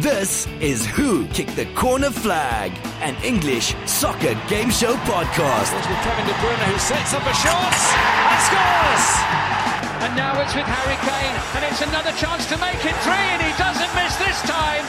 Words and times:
This 0.00 0.46
is 0.60 0.84
Who 0.84 1.26
Kicked 1.28 1.56
the 1.56 1.64
Corner 1.72 2.10
Flag, 2.10 2.70
an 3.00 3.16
English 3.24 3.74
soccer 3.86 4.36
game 4.46 4.68
show 4.68 4.92
podcast. 5.08 5.72
It's 5.72 5.88
with 5.88 5.96
Kevin 6.04 6.26
De 6.28 6.36
Bruyne 6.36 6.68
who 6.68 6.78
sets 6.78 7.14
up 7.14 7.24
a 7.24 7.32
shot 7.32 7.72
and 7.72 8.40
scores. 8.44 9.06
And 10.04 10.12
now 10.12 10.36
it's 10.44 10.54
with 10.54 10.68
Harry 10.68 11.00
Kane, 11.00 11.36
and 11.56 11.64
it's 11.64 11.80
another 11.80 12.12
chance 12.20 12.44
to 12.52 12.60
make 12.60 12.76
it 12.84 12.92
three, 13.08 13.24
and 13.32 13.40
he 13.40 13.56
doesn't 13.56 13.88
miss 13.96 14.12
this 14.20 14.36
time. 14.44 14.84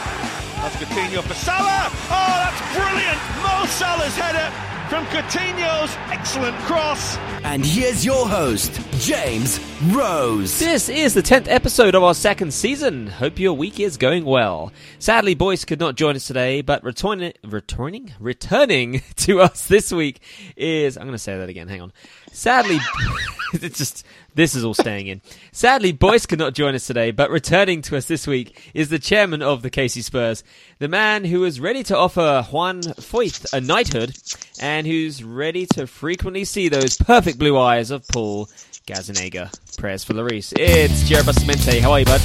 That's 0.60 0.76
Coutinho 0.76 1.24
for 1.24 1.36
Salah. 1.36 1.88
Oh, 2.12 2.34
that's 2.44 2.60
brilliant! 2.76 3.20
Mo 3.40 3.64
Salah's 3.72 4.18
header 4.20 4.52
from 4.90 5.06
Coutinho's 5.06 5.96
excellent 6.12 6.58
cross. 6.68 7.16
And 7.46 7.66
here's 7.66 8.04
your 8.04 8.28
host, 8.28 8.82
James 9.00 9.60
Rose. 9.86 10.58
This 10.58 10.90
is 10.90 11.14
the 11.14 11.22
10th 11.22 11.48
episode 11.48 11.94
of 11.94 12.02
our 12.02 12.16
second 12.16 12.52
season. 12.52 13.06
Hope 13.06 13.38
your 13.38 13.54
week 13.54 13.80
is 13.80 13.96
going 13.96 14.26
well. 14.26 14.72
Sadly, 14.98 15.36
Boyce 15.36 15.66
could 15.66 15.80
not 15.80 15.96
join 15.96 16.16
us 16.16 16.26
today, 16.26 16.62
but 16.62 16.84
returning, 16.84 17.34
returning, 17.44 18.12
returning 18.20 19.04
to 19.18 19.40
us 19.42 19.68
this 19.68 19.92
week 19.92 20.20
is, 20.56 20.98
I'm 20.98 21.04
going 21.04 21.12
to 21.12 21.20
say 21.20 21.38
that 21.38 21.50
again, 21.50 21.68
hang 21.68 21.82
on. 21.82 21.94
Sadly, 22.32 22.80
it's 23.54 23.78
just, 23.78 24.04
this 24.34 24.56
is 24.56 24.64
all 24.64 24.74
staying 24.74 25.08
in. 25.08 25.22
Sadly, 25.52 25.92
Boyce 25.92 26.26
could 26.26 26.40
not 26.40 26.56
join 26.56 26.74
us 26.74 26.88
today, 26.88 27.12
but 27.12 27.30
returning 27.30 27.84
to 27.84 27.98
us 27.98 28.08
this 28.08 28.26
week 28.26 28.60
is 28.74 28.90
the 28.90 28.98
chairman 28.98 29.44
of 29.44 29.62
the 29.62 29.70
KC 29.70 30.02
Spurs, 30.02 30.44
the 30.80 30.88
man 30.88 31.24
who 31.24 31.44
is 31.44 31.60
ready 31.60 31.84
to 31.84 31.96
offer 31.96 32.48
Juan 32.50 32.82
Foyth 32.82 33.54
a 33.54 33.62
knighthood, 33.62 34.16
and 34.60 34.88
who's 34.88 35.24
ready 35.24 35.68
to 35.74 35.86
frequently 35.86 36.46
see 36.46 36.68
those 36.68 36.98
perfect 36.98 37.38
blue 37.38 37.60
eyes 37.60 37.92
of 37.92 38.08
Paul 38.08 38.50
Gazzaniga. 38.88 39.52
Prayers 39.78 40.06
for 40.06 40.14
Lloris. 40.14 40.54
It's 40.58 41.08
Jared 41.08 41.26
Bustamante. 41.26 41.80
How 41.80 41.92
are 41.92 42.00
you, 42.00 42.06
bud? 42.06 42.22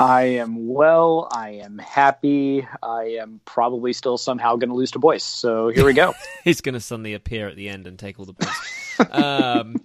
I 0.00 0.22
am 0.22 0.66
well. 0.66 1.28
I 1.30 1.60
am 1.62 1.78
happy. 1.78 2.66
I 2.82 3.18
am 3.20 3.40
probably 3.44 3.92
still 3.92 4.18
somehow 4.18 4.56
going 4.56 4.70
to 4.70 4.74
lose 4.74 4.90
to 4.92 4.98
Boyce. 4.98 5.22
So 5.22 5.68
here 5.68 5.84
we 5.84 5.92
go. 5.92 6.14
He's 6.44 6.60
going 6.60 6.72
to 6.72 6.80
suddenly 6.80 7.14
appear 7.14 7.48
at 7.48 7.54
the 7.54 7.68
end 7.68 7.86
and 7.86 7.98
take 7.98 8.18
all 8.18 8.24
the 8.24 8.32
points. 8.32 9.12
um, 9.12 9.76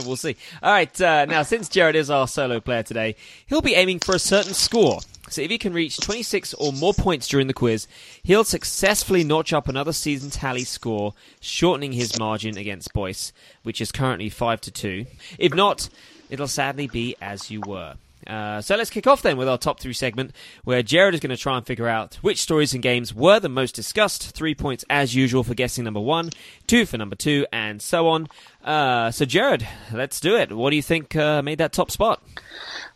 we'll 0.06 0.16
see. 0.16 0.36
All 0.62 0.70
right. 0.70 1.00
Uh, 1.00 1.24
now, 1.24 1.42
since 1.42 1.70
Jared 1.70 1.96
is 1.96 2.10
our 2.10 2.28
solo 2.28 2.60
player 2.60 2.82
today, 2.82 3.16
he'll 3.46 3.62
be 3.62 3.74
aiming 3.74 4.00
for 4.00 4.14
a 4.14 4.18
certain 4.18 4.52
score. 4.52 5.00
So 5.32 5.42
if 5.42 5.50
he 5.50 5.58
can 5.58 5.72
reach 5.72 5.98
26 5.98 6.54
or 6.54 6.72
more 6.72 6.94
points 6.94 7.28
during 7.28 7.46
the 7.46 7.54
quiz, 7.54 7.86
he'll 8.22 8.44
successfully 8.44 9.24
notch 9.24 9.52
up 9.52 9.68
another 9.68 9.92
season 9.92 10.30
tally 10.30 10.64
score, 10.64 11.14
shortening 11.40 11.92
his 11.92 12.18
margin 12.18 12.56
against 12.56 12.92
Boyce, 12.92 13.32
which 13.62 13.80
is 13.80 13.92
currently 13.92 14.28
5 14.28 14.60
to 14.62 14.70
2. 14.70 15.06
If 15.38 15.54
not, 15.54 15.88
it'll 16.30 16.48
sadly 16.48 16.86
be 16.86 17.16
as 17.20 17.50
you 17.50 17.60
were. 17.60 17.94
Uh, 18.26 18.60
so 18.60 18.76
let's 18.76 18.90
kick 18.90 19.06
off 19.06 19.22
then 19.22 19.36
with 19.38 19.48
our 19.48 19.56
top 19.56 19.80
three 19.80 19.92
segment, 19.92 20.32
where 20.64 20.82
Jared 20.82 21.14
is 21.14 21.20
going 21.20 21.34
to 21.34 21.36
try 21.36 21.56
and 21.56 21.66
figure 21.66 21.88
out 21.88 22.16
which 22.16 22.42
stories 22.42 22.74
and 22.74 22.82
games 22.82 23.14
were 23.14 23.40
the 23.40 23.48
most 23.48 23.74
discussed. 23.74 24.34
Three 24.34 24.54
points 24.54 24.84
as 24.90 25.14
usual 25.14 25.44
for 25.44 25.54
guessing 25.54 25.84
number 25.84 26.00
one, 26.00 26.30
two 26.66 26.84
for 26.84 26.98
number 26.98 27.16
two, 27.16 27.46
and 27.52 27.80
so 27.80 28.08
on. 28.08 28.28
Uh, 28.64 29.10
so 29.10 29.24
Jared, 29.24 29.66
let's 29.92 30.20
do 30.20 30.36
it. 30.36 30.52
What 30.52 30.70
do 30.70 30.76
you 30.76 30.82
think 30.82 31.14
uh, 31.16 31.42
made 31.42 31.58
that 31.58 31.72
top 31.72 31.90
spot? 31.90 32.22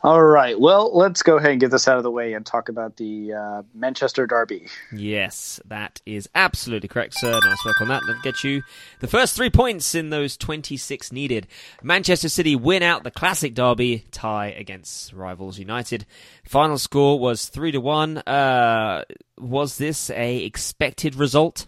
All 0.04 0.22
right. 0.22 0.58
Well, 0.58 0.90
let's 0.96 1.22
go 1.22 1.36
ahead 1.36 1.52
and 1.52 1.60
get 1.60 1.70
this 1.70 1.86
out 1.86 1.96
of 1.96 2.02
the 2.02 2.10
way 2.10 2.32
and 2.32 2.44
talk 2.44 2.68
about 2.68 2.96
the 2.96 3.34
uh, 3.34 3.62
Manchester 3.72 4.26
Derby. 4.26 4.66
Yes, 4.92 5.60
that 5.66 6.00
is 6.04 6.28
absolutely 6.34 6.88
correct, 6.88 7.14
sir. 7.16 7.38
Nice 7.44 7.64
work 7.64 7.80
on 7.80 7.86
that. 7.88 8.02
Let's 8.04 8.20
get 8.22 8.42
you 8.42 8.62
the 8.98 9.06
first 9.06 9.36
three 9.36 9.50
points 9.50 9.94
in 9.94 10.10
those 10.10 10.36
26 10.36 11.12
needed. 11.12 11.46
Manchester 11.84 12.28
City 12.28 12.56
win 12.56 12.82
out 12.82 13.04
the 13.04 13.12
classic 13.12 13.54
derby 13.54 14.04
tie 14.10 14.48
against 14.48 15.12
rivals 15.12 15.60
United. 15.60 16.04
Final 16.44 16.78
score 16.78 17.20
was 17.20 17.46
3 17.46 17.70
to 17.70 17.80
1. 17.80 18.18
Uh, 18.18 19.04
was 19.38 19.78
this 19.78 20.10
a 20.10 20.38
expected 20.38 21.14
result? 21.14 21.66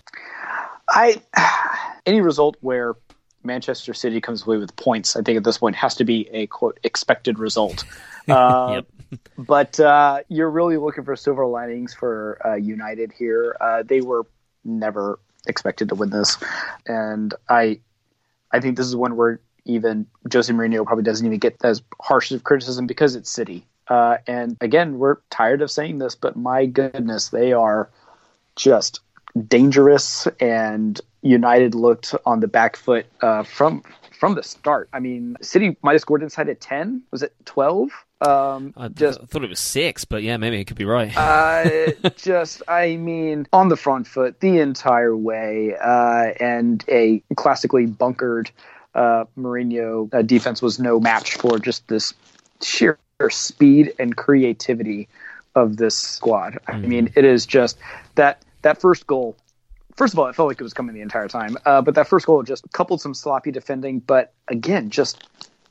I 0.88 1.22
any 2.06 2.20
result 2.20 2.56
where 2.60 2.94
Manchester 3.44 3.94
City 3.94 4.20
comes 4.20 4.46
away 4.46 4.56
with 4.56 4.74
points, 4.76 5.16
I 5.16 5.22
think 5.22 5.36
at 5.36 5.44
this 5.44 5.58
point 5.58 5.76
has 5.76 5.94
to 5.96 6.04
be 6.04 6.28
a 6.32 6.46
quote 6.46 6.78
expected 6.82 7.38
result. 7.38 7.84
Uh, 8.26 8.70
Yep. 8.76 8.86
But 9.36 9.78
uh, 9.78 10.20
you're 10.28 10.50
really 10.50 10.78
looking 10.78 11.04
for 11.04 11.14
silver 11.14 11.44
linings 11.44 11.92
for 11.92 12.40
uh, 12.44 12.54
United 12.54 13.12
here. 13.12 13.54
Uh, 13.60 13.82
they 13.82 14.00
were 14.00 14.26
never 14.64 15.20
expected 15.46 15.90
to 15.90 15.94
win 15.94 16.08
this, 16.08 16.38
and 16.86 17.34
I, 17.50 17.80
I 18.50 18.60
think 18.60 18.78
this 18.78 18.86
is 18.86 18.96
one 18.96 19.16
where 19.16 19.40
even 19.66 20.06
Jose 20.32 20.52
Mourinho 20.52 20.86
probably 20.86 21.04
doesn't 21.04 21.26
even 21.26 21.38
get 21.38 21.56
as 21.62 21.82
harsh 22.00 22.30
of 22.32 22.44
criticism 22.44 22.86
because 22.86 23.14
it's 23.14 23.30
City. 23.30 23.66
Uh, 23.88 24.18
and 24.26 24.56
again, 24.60 24.98
we're 24.98 25.16
tired 25.30 25.62
of 25.62 25.70
saying 25.70 25.98
this, 25.98 26.14
but 26.14 26.36
my 26.36 26.66
goodness, 26.66 27.28
they 27.28 27.52
are 27.52 27.90
just 28.56 29.00
dangerous. 29.46 30.26
And 30.40 31.00
United 31.24 31.74
looked 31.74 32.14
on 32.26 32.40
the 32.40 32.46
back 32.46 32.76
foot 32.76 33.06
uh, 33.20 33.42
from 33.42 33.82
from 34.12 34.34
the 34.34 34.42
start. 34.42 34.88
I 34.92 35.00
mean, 35.00 35.36
City 35.40 35.76
might 35.82 35.92
have 35.92 36.00
scored 36.00 36.22
inside 36.22 36.48
at 36.48 36.60
ten. 36.60 37.02
Was 37.10 37.22
it 37.22 37.34
twelve? 37.44 37.90
Um, 38.20 38.72
I 38.76 38.88
just 38.88 39.18
th- 39.18 39.30
thought 39.30 39.44
it 39.44 39.50
was 39.50 39.60
six, 39.60 40.04
but 40.04 40.22
yeah, 40.22 40.36
maybe 40.36 40.60
it 40.60 40.64
could 40.64 40.78
be 40.78 40.84
right. 40.84 41.14
uh, 41.16 41.90
just, 42.16 42.62
I 42.68 42.96
mean, 42.96 43.46
on 43.52 43.68
the 43.68 43.76
front 43.76 44.06
foot 44.06 44.40
the 44.40 44.60
entire 44.60 45.16
way, 45.16 45.74
uh, 45.76 46.32
and 46.40 46.82
a 46.88 47.22
classically 47.36 47.86
bunkered 47.86 48.50
uh, 48.94 49.24
Mourinho 49.36 50.12
uh, 50.14 50.22
defense 50.22 50.62
was 50.62 50.78
no 50.78 51.00
match 51.00 51.34
for 51.34 51.58
just 51.58 51.86
this 51.88 52.14
sheer 52.62 52.98
speed 53.28 53.92
and 53.98 54.16
creativity 54.16 55.08
of 55.54 55.76
this 55.76 55.96
squad. 55.96 56.58
I 56.66 56.78
mean, 56.78 57.12
it 57.14 57.24
is 57.24 57.46
just 57.46 57.78
that 58.14 58.42
that 58.62 58.80
first 58.80 59.06
goal. 59.06 59.36
First 59.96 60.12
of 60.12 60.18
all, 60.18 60.26
it 60.26 60.34
felt 60.34 60.48
like 60.48 60.60
it 60.60 60.64
was 60.64 60.74
coming 60.74 60.94
the 60.94 61.02
entire 61.02 61.28
time, 61.28 61.56
uh, 61.64 61.80
but 61.80 61.94
that 61.94 62.08
first 62.08 62.26
goal 62.26 62.42
just 62.42 62.70
coupled 62.72 63.00
some 63.00 63.14
sloppy 63.14 63.52
defending, 63.52 64.00
but 64.00 64.32
again, 64.48 64.90
just 64.90 65.28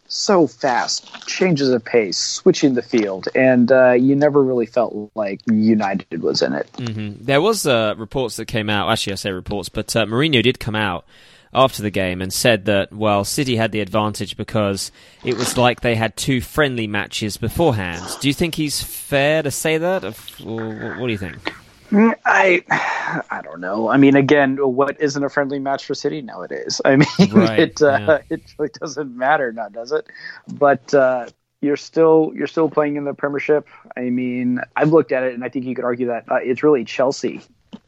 so 0.08 0.48
fast, 0.48 1.28
changes 1.28 1.70
of 1.70 1.84
pace, 1.84 2.18
switching 2.18 2.76
the 2.76 2.82
field, 2.82 3.28
and 3.36 3.72
uh, 3.72 3.92
you 3.92 4.16
never 4.16 4.42
really 4.42 4.66
felt 4.66 5.12
like 5.16 5.42
United 5.52 6.22
was 6.22 6.42
in 6.42 6.54
it. 6.54 6.70
hmm 6.78 7.14
There 7.20 7.42
was 7.42 7.66
uh, 7.66 7.96
reports 7.98 8.38
that 8.38 8.46
came 8.46 8.70
out. 8.70 8.90
Actually, 8.90 9.14
I 9.14 9.16
say 9.18 9.32
reports, 9.32 9.70
but 9.70 9.96
uh, 9.96 10.06
Mourinho 10.06 10.44
did 10.44 10.60
come 10.60 10.76
out 10.76 11.06
after 11.54 11.82
the 11.84 11.92
game 11.92 12.22
and 12.22 12.32
said 12.34 12.66
that 12.66 12.92
well, 12.94 13.24
City 13.24 13.56
had 13.56 13.72
the 13.72 13.80
advantage 13.80 14.38
because 14.38 14.92
it 15.24 15.38
was 15.38 15.58
like 15.58 15.82
they 15.82 15.96
had 15.96 16.16
two 16.16 16.42
friendly 16.42 16.88
matches 16.88 17.38
beforehand. 17.38 18.04
Do 18.22 18.28
you 18.28 18.34
think 18.34 18.56
he's 18.56 18.82
fair 18.82 19.44
to 19.44 19.52
say 19.52 19.78
that, 19.78 20.04
or 20.46 20.96
what 21.00 21.08
do 21.08 21.12
you 21.12 21.18
think? 21.18 21.54
I, 21.94 22.64
I 23.32 23.42
don't 23.44 23.60
know. 23.60 23.88
I 23.88 23.98
mean, 23.98 24.16
again, 24.16 24.58
what 24.58 25.00
isn't 25.00 25.24
a 25.24 25.30
friendly 25.30 25.60
match 25.60 25.86
for 25.86 25.94
City 25.94 26.22
nowadays? 26.22 26.82
I 26.86 26.96
mean, 26.96 27.08
Right, 27.32 27.60
it 27.60 27.82
uh, 27.82 28.20
it 28.30 28.42
really 28.58 28.72
doesn't 28.80 29.16
matter 29.16 29.52
now, 29.52 29.70
does 29.70 29.92
it? 29.92 30.08
But 30.48 30.94
uh, 30.94 31.28
you're 31.62 31.78
still 31.78 32.32
you're 32.36 32.48
still 32.48 32.70
playing 32.70 32.96
in 32.96 33.06
the 33.06 33.14
Premiership. 33.14 33.68
I 33.96 34.10
mean, 34.10 34.60
I've 34.76 34.92
looked 34.92 35.12
at 35.12 35.24
it, 35.24 35.34
and 35.34 35.44
I 35.44 35.50
think 35.50 35.66
you 35.66 35.76
could 35.76 35.86
argue 35.86 36.08
that 36.08 36.30
uh, 36.30 36.36
it's 36.36 36.64
really 36.64 36.84
Chelsea 36.84 37.42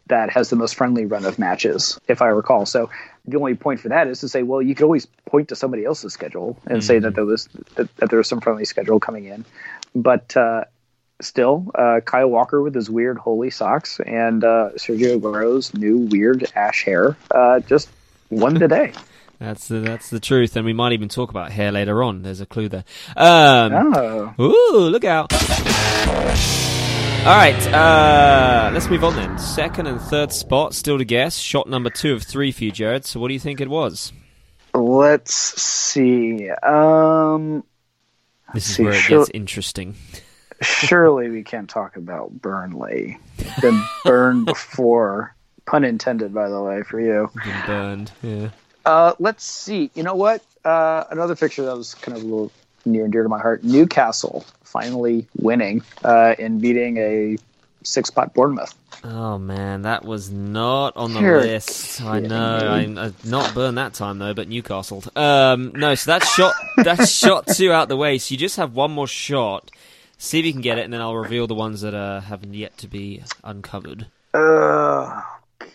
that 0.08 0.30
has 0.30 0.52
the 0.52 0.56
most 0.56 0.76
friendly 0.76 1.06
run 1.06 1.26
of 1.26 1.40
matches, 1.40 2.00
if 2.08 2.22
I 2.22 2.28
recall. 2.28 2.68
So 2.68 2.92
the 3.26 3.38
only 3.38 3.56
point 3.56 3.80
for 3.80 3.90
that 3.90 4.08
is 4.08 4.20
to 4.20 4.30
say, 4.30 4.44
well, 4.44 4.62
you 4.62 4.76
could 4.76 4.84
always 4.84 5.08
point 5.26 5.50
to 5.50 5.56
somebody 5.56 5.84
else's 5.84 6.14
schedule 6.14 6.60
and 6.68 6.84
say 6.84 7.00
that 7.00 7.16
there 7.16 7.26
was 7.26 7.50
that, 7.76 7.96
that 7.98 8.10
there 8.12 8.18
was 8.18 8.28
some 8.28 8.40
friendly 8.40 8.66
schedule 8.66 9.00
coming 9.00 9.26
in, 9.26 9.46
but. 9.94 10.36
Still 11.22 11.72
uh, 11.76 12.02
Kyle 12.04 12.28
Walker 12.28 12.62
with 12.62 12.76
his 12.76 12.90
weird 12.90 13.18
holy 13.18 13.50
socks 13.50 14.00
and 14.06 14.44
uh, 14.44 14.70
Sergio 14.76 15.18
Aguero's 15.20 15.74
new 15.74 15.98
weird 16.00 16.52
ash 16.56 16.84
hair 16.84 17.16
uh, 17.32 17.62
just 17.62 17.90
won 18.30 18.56
the 18.56 18.68
day. 18.68 18.94
That's 19.38 19.68
the, 19.68 19.82
that's 19.82 20.10
the 20.10 20.22
truth, 20.22 20.56
and 20.56 20.66
we 20.66 20.72
might 20.72 20.94
even 20.94 21.10
talk 21.10 21.30
about 21.30 21.52
hair 21.52 21.70
later 21.70 22.02
on. 22.02 22.22
There's 22.22 22.40
a 22.40 22.46
clue 22.46 22.70
there. 22.70 22.86
Um, 23.18 23.74
Oh, 23.74 24.34
Ooh, 24.40 24.88
look 24.90 25.04
out. 25.04 25.34
All 27.26 27.36
right, 27.36 27.68
uh, 27.74 28.70
let's 28.74 28.88
move 28.90 29.04
on 29.04 29.16
then. 29.18 29.38
Second 29.38 29.88
and 29.88 30.00
third 30.00 30.32
spot, 30.32 30.74
still 30.74 30.98
to 30.98 31.04
guess. 31.04 31.38
Shot 31.38 31.68
number 31.68 31.90
two 31.90 32.14
of 32.14 32.24
three 32.24 32.54
for 32.54 32.64
you, 32.64 32.72
Jared. 32.72 33.04
So, 33.04 33.20
what 33.20 33.28
do 33.28 33.34
you 33.34 33.40
think 33.40 33.60
it 33.60 33.70
was? 33.70 34.14
let's 34.74 35.34
see. 35.34 36.50
Um, 36.50 37.64
This 38.54 38.70
is 38.70 38.76
see, 38.76 38.84
where 38.84 38.94
it 38.94 39.08
gets 39.08 39.30
interesting. 39.34 39.96
Surely 40.62 41.30
we 41.30 41.44
can't 41.44 41.70
talk 41.70 41.98
about 41.98 42.42
Burnley. 42.42 43.18
Been 43.62 43.82
burned 44.04 44.46
before. 44.46 45.36
Pun 45.66 45.84
intended, 45.84 46.34
by 46.34 46.50
the 46.50 46.62
way, 46.62 46.84
for 46.84 47.00
you. 47.00 47.30
Been 47.44 47.66
burned. 47.66 48.12
Yeah. 48.22 48.50
Uh, 48.86 49.14
let's 49.20 49.44
see. 49.44 49.90
You 49.96 50.04
know 50.04 50.16
what? 50.16 50.44
Uh, 50.64 51.06
another 51.10 51.36
picture 51.36 51.66
that 51.66 51.76
was 51.76 51.96
kind 51.96 52.18
of 52.18 52.24
a 52.24 52.26
little 52.26 52.52
near 52.86 53.04
and 53.04 53.12
dear 53.14 53.24
to 53.24 53.30
my 53.30 53.40
heart. 53.40 53.64
Newcastle 53.64 54.46
finally 54.64 55.28
winning 55.38 55.82
uh, 56.04 56.36
and 56.38 56.62
beating 56.62 56.98
a 56.98 57.38
six 57.84 58.10
pot 58.10 58.34
Bournemouth. 58.34 58.74
Oh 59.04 59.38
man, 59.38 59.84
that 59.84 60.04
was 60.04 60.32
not 60.32 60.98
on 60.98 61.14
the 61.14 61.20
You're 61.22 61.42
list. 61.42 62.02
I 62.02 62.20
know. 62.20 62.58
I, 62.58 63.06
I 63.06 63.14
not 63.24 63.54
burned 63.54 63.78
that 63.78 63.94
time 63.94 64.18
though, 64.18 64.34
but 64.34 64.48
Newcastle. 64.48 65.04
Um, 65.16 65.74
no, 65.76 65.94
so 65.96 66.12
that's 66.12 66.34
shot. 66.34 66.56
That's 66.78 67.12
shot 67.16 67.48
two 67.48 67.72
out 67.72 67.88
the 67.88 67.98
way. 67.98 68.18
So 68.18 68.34
you 68.34 68.38
just 68.38 68.56
have 68.58 68.74
one 68.74 68.92
more 68.92 69.08
shot. 69.08 69.70
See 70.18 70.40
if 70.40 70.46
you 70.46 70.52
can 70.54 70.62
get 70.62 70.78
it, 70.78 70.86
and 70.86 70.94
then 70.94 71.02
I'll 71.02 71.16
reveal 71.16 71.48
the 71.48 71.56
ones 71.56 71.82
that 71.82 71.94
uh, 71.94 72.22
haven't 72.22 72.54
yet 72.54 72.78
to 72.80 72.88
be 72.88 73.24
uncovered. 73.44 74.08
Uh, 74.34 75.22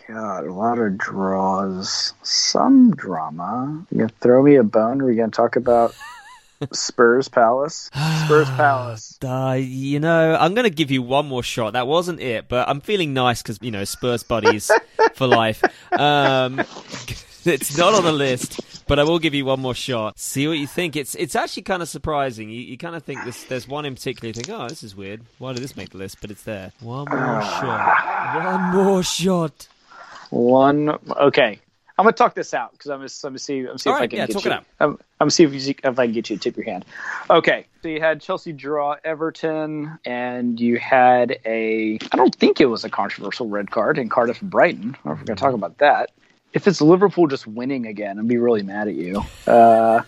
God, 0.07 0.45
a 0.45 0.53
lot 0.53 0.77
of 0.79 0.97
draws, 0.97 2.13
some 2.23 2.91
drama. 2.91 3.85
You 3.91 3.99
gonna 3.99 4.11
throw 4.19 4.43
me 4.43 4.55
a 4.55 4.63
bone? 4.63 5.01
Are 5.01 5.05
we 5.05 5.15
gonna 5.15 5.31
talk 5.31 5.55
about 5.55 5.95
Spurs 6.73 7.27
Palace? 7.27 7.89
Spurs 8.25 8.49
Palace. 8.51 9.17
Uh, 9.23 9.57
you 9.59 9.99
know, 9.99 10.35
I'm 10.39 10.53
going 10.53 10.65
to 10.65 10.69
give 10.75 10.91
you 10.91 11.01
one 11.01 11.27
more 11.27 11.43
shot. 11.43 11.73
That 11.73 11.87
wasn't 11.87 12.19
it, 12.19 12.47
but 12.47 12.67
I'm 12.67 12.81
feeling 12.81 13.13
nice 13.13 13.41
because, 13.41 13.57
you 13.61 13.71
know, 13.71 13.83
Spurs 13.83 14.23
buddies 14.23 14.69
for 15.15 15.27
life. 15.27 15.63
Um, 15.91 16.59
it's 17.45 17.77
not 17.77 17.93
on 17.93 18.03
the 18.03 18.11
list, 18.11 18.59
but 18.91 18.99
I 18.99 19.05
will 19.05 19.19
give 19.19 19.33
you 19.33 19.45
one 19.45 19.61
more 19.61 19.73
shot. 19.73 20.19
See 20.19 20.49
what 20.49 20.57
you 20.57 20.67
think. 20.67 20.97
It's 20.97 21.15
it's 21.15 21.33
actually 21.33 21.63
kind 21.63 21.81
of 21.81 21.87
surprising. 21.87 22.49
You, 22.49 22.59
you 22.59 22.77
kind 22.77 22.93
of 22.93 23.03
think 23.03 23.23
this, 23.23 23.45
there's 23.45 23.65
one 23.65 23.85
in 23.85 23.95
particular 23.95 24.27
you 24.27 24.33
think, 24.33 24.49
oh, 24.49 24.67
this 24.67 24.83
is 24.83 24.97
weird. 24.97 25.21
Why 25.37 25.53
did 25.53 25.63
this 25.63 25.77
make 25.77 25.91
the 25.91 25.97
list? 25.97 26.17
But 26.19 26.29
it's 26.29 26.43
there. 26.43 26.73
One 26.81 27.07
more 27.09 27.41
shot. 27.41 28.43
One 28.43 28.75
more 28.75 29.01
shot. 29.01 29.69
One. 30.29 30.89
Okay, 31.09 31.61
I'm 31.97 32.03
gonna 32.03 32.11
talk 32.11 32.35
this 32.35 32.53
out 32.53 32.73
because 32.73 32.91
I'm 32.91 32.97
gonna, 32.99 33.09
I'm 33.23 33.29
gonna 33.29 33.39
see. 33.39 33.59
I'm 33.59 33.65
gonna 33.67 33.79
see 33.79 33.89
All 33.89 33.95
if 33.95 33.99
I 33.99 34.01
right, 34.01 34.09
can 34.09 34.17
yeah, 34.19 34.25
get 34.25 34.33
talk 34.33 34.43
you. 34.43 34.51
it 34.51 34.53
out. 34.55 34.65
I'm, 34.81 34.89
I'm 34.89 34.97
gonna 35.21 35.31
see 35.31 35.43
if, 35.45 35.53
you, 35.53 35.75
if 35.85 35.97
I 35.97 36.05
can 36.07 36.13
get 36.13 36.29
you 36.29 36.35
to 36.35 36.41
tip 36.41 36.57
your 36.57 36.65
hand. 36.65 36.83
Okay, 37.29 37.67
so 37.83 37.87
you 37.87 38.01
had 38.01 38.19
Chelsea 38.19 38.51
draw 38.51 38.97
Everton, 39.05 39.99
and 40.03 40.59
you 40.59 40.79
had 40.79 41.39
a. 41.45 41.97
I 42.11 42.17
don't 42.17 42.35
think 42.35 42.59
it 42.59 42.65
was 42.65 42.83
a 42.83 42.89
controversial 42.89 43.47
red 43.47 43.71
card 43.71 43.97
in 43.97 44.09
Cardiff 44.09 44.41
and 44.41 44.51
Brighton. 44.51 44.81
I 44.81 44.83
don't 44.83 45.05
know 45.05 45.11
if 45.13 45.19
we're 45.19 45.25
gonna 45.27 45.39
talk 45.39 45.53
about 45.53 45.77
that. 45.77 46.11
If 46.53 46.67
it's 46.67 46.81
Liverpool 46.81 47.27
just 47.27 47.47
winning 47.47 47.85
again, 47.87 48.19
I'd 48.19 48.27
be 48.27 48.37
really 48.37 48.63
mad 48.63 48.87
at 48.87 48.95
you. 48.95 49.23
Uh, 49.47 50.01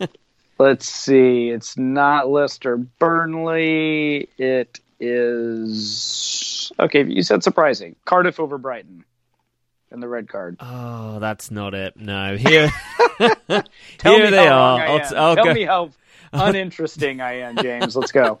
let's 0.58 0.88
see. 0.88 1.50
It's 1.50 1.76
not 1.76 2.28
Leicester 2.28 2.76
Burnley. 2.78 4.28
It 4.38 4.80
is 5.00 6.72
okay. 6.80 7.04
You 7.04 7.22
said 7.22 7.42
surprising. 7.44 7.96
Cardiff 8.04 8.40
over 8.40 8.56
Brighton, 8.58 9.04
and 9.90 10.02
the 10.02 10.08
red 10.08 10.28
card. 10.28 10.56
Oh, 10.60 11.18
that's 11.18 11.50
not 11.50 11.74
it. 11.74 11.96
No. 11.96 12.36
Here, 12.36 12.70
Tell 13.18 13.62
here 14.16 14.24
me 14.24 14.30
they 14.30 14.48
are. 14.48 14.80
I'll, 14.80 15.00
I'll 15.16 15.34
Tell 15.36 15.44
go. 15.44 15.54
me 15.54 15.64
how 15.64 15.90
uninteresting 16.32 17.20
I 17.20 17.40
am, 17.40 17.56
James. 17.58 17.94
Let's 17.94 18.10
go. 18.12 18.40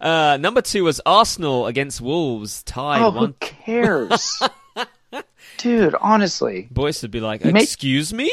Uh, 0.00 0.38
number 0.40 0.62
two 0.62 0.84
was 0.84 1.00
Arsenal 1.04 1.66
against 1.66 2.00
Wolves, 2.00 2.62
tied 2.62 3.02
Oh, 3.02 3.10
who 3.10 3.18
one. 3.18 3.34
cares? 3.40 4.40
Dude, 5.58 5.94
honestly. 6.00 6.68
Boyce 6.70 7.02
would 7.02 7.10
be 7.10 7.20
like, 7.20 7.44
make- 7.44 7.62
"Excuse 7.64 8.12
me." 8.12 8.30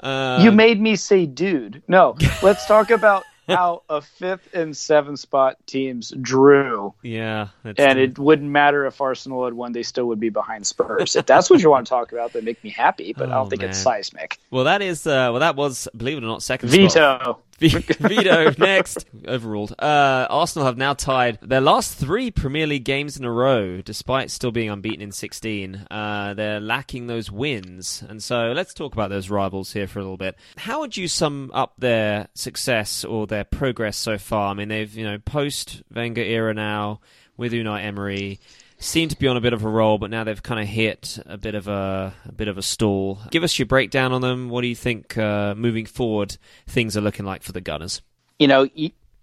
Uh, 0.00 0.40
you 0.42 0.50
made 0.50 0.80
me 0.80 0.96
say 0.96 1.26
dude. 1.26 1.82
No, 1.86 2.16
let's 2.42 2.66
talk 2.66 2.90
about 2.90 3.24
how 3.48 3.82
a 3.88 4.00
fifth 4.00 4.54
and 4.54 4.74
seventh 4.76 5.18
spot 5.20 5.56
teams 5.66 6.12
drew. 6.20 6.94
yeah, 7.02 7.48
And 7.64 7.98
it 7.98 8.18
wouldn't 8.18 8.48
matter 8.50 8.86
if 8.86 9.00
Arsenal 9.00 9.44
had 9.44 9.52
won, 9.54 9.72
they 9.72 9.82
still 9.82 10.06
would 10.06 10.18
be 10.20 10.30
behind 10.30 10.66
Spurs. 10.66 11.16
If 11.16 11.26
that's 11.26 11.50
what 11.50 11.60
you 11.62 11.68
want 11.70 11.86
to 11.86 11.90
talk 11.90 12.12
about, 12.12 12.32
that 12.32 12.44
make 12.44 12.62
me 12.64 12.70
happy, 12.70 13.12
but 13.12 13.28
I 13.30 13.32
Oh, 13.34 13.40
don't 13.42 13.50
think 13.50 13.62
it's 13.62 13.78
seismic. 13.78 14.38
well. 14.50 14.64
That 14.64 14.80
is 14.80 15.06
uh, 15.06 15.28
well. 15.32 15.40
That 15.40 15.54
was, 15.56 15.86
believe 15.96 16.16
it 16.18 16.24
or 16.24 16.28
not, 16.28 16.42
second 16.42 16.70
spot. 16.70 17.40
Veto 18.00 18.52
next. 18.58 19.06
Overruled. 19.26 19.72
Uh, 19.78 20.26
Arsenal 20.28 20.66
have 20.66 20.76
now 20.76 20.94
tied 20.94 21.38
their 21.42 21.60
last 21.60 21.94
three 21.94 22.30
Premier 22.30 22.66
League 22.66 22.84
games 22.84 23.16
in 23.16 23.24
a 23.24 23.30
row, 23.30 23.80
despite 23.80 24.30
still 24.30 24.50
being 24.50 24.70
unbeaten 24.70 25.00
in 25.00 25.12
16. 25.12 25.86
Uh, 25.90 26.34
they're 26.34 26.60
lacking 26.60 27.06
those 27.06 27.30
wins. 27.30 28.02
And 28.08 28.22
so 28.22 28.52
let's 28.52 28.74
talk 28.74 28.92
about 28.92 29.10
those 29.10 29.30
rivals 29.30 29.72
here 29.72 29.86
for 29.86 29.98
a 29.98 30.02
little 30.02 30.16
bit. 30.16 30.36
How 30.56 30.80
would 30.80 30.96
you 30.96 31.08
sum 31.08 31.50
up 31.54 31.74
their 31.78 32.28
success 32.34 33.04
or 33.04 33.26
their 33.26 33.44
progress 33.44 33.96
so 33.96 34.18
far? 34.18 34.50
I 34.50 34.54
mean, 34.54 34.68
they've, 34.68 34.92
you 34.94 35.04
know, 35.04 35.18
post 35.18 35.82
Wenger 35.94 36.22
era 36.22 36.54
now 36.54 37.00
with 37.36 37.52
Unai 37.52 37.84
Emery. 37.84 38.40
Seem 38.82 39.08
to 39.08 39.16
be 39.16 39.28
on 39.28 39.36
a 39.36 39.40
bit 39.40 39.52
of 39.52 39.64
a 39.64 39.68
roll, 39.68 39.96
but 39.96 40.10
now 40.10 40.24
they've 40.24 40.42
kind 40.42 40.60
of 40.60 40.66
hit 40.66 41.18
a 41.26 41.38
bit 41.38 41.54
of 41.54 41.68
a, 41.68 42.12
a 42.26 42.32
bit 42.32 42.48
of 42.48 42.58
a 42.58 42.62
stall. 42.62 43.20
Give 43.30 43.44
us 43.44 43.58
your 43.58 43.66
breakdown 43.66 44.12
on 44.12 44.20
them. 44.20 44.48
What 44.48 44.62
do 44.62 44.66
you 44.66 44.74
think 44.74 45.16
uh, 45.16 45.54
moving 45.56 45.86
forward 45.86 46.36
things 46.66 46.96
are 46.96 47.00
looking 47.00 47.24
like 47.24 47.42
for 47.42 47.52
the 47.52 47.60
Gunners? 47.60 48.02
you 48.42 48.48
know, 48.48 48.66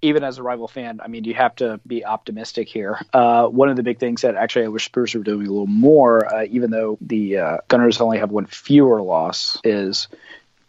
even 0.01 0.23
as 0.23 0.37
a 0.37 0.43
rival 0.43 0.69
fan, 0.69 1.01
I 1.03 1.09
mean, 1.09 1.25
you 1.25 1.33
have 1.33 1.53
to 1.57 1.81
be 1.85 2.05
optimistic 2.05 2.69
here. 2.69 3.01
Uh, 3.13 3.47
one 3.47 3.67
of 3.67 3.75
the 3.75 3.83
big 3.83 3.99
things 3.99 4.21
that 4.21 4.35
actually 4.35 4.63
I 4.63 4.69
wish 4.69 4.85
Spurs 4.85 5.13
were 5.13 5.23
doing 5.23 5.45
a 5.45 5.49
little 5.49 5.67
more, 5.67 6.33
uh, 6.33 6.45
even 6.45 6.71
though 6.71 6.97
the 7.01 7.37
uh, 7.37 7.57
Gunners 7.67 7.99
only 7.99 8.19
have 8.19 8.31
one 8.31 8.45
fewer 8.45 9.01
loss, 9.01 9.57
is 9.65 10.07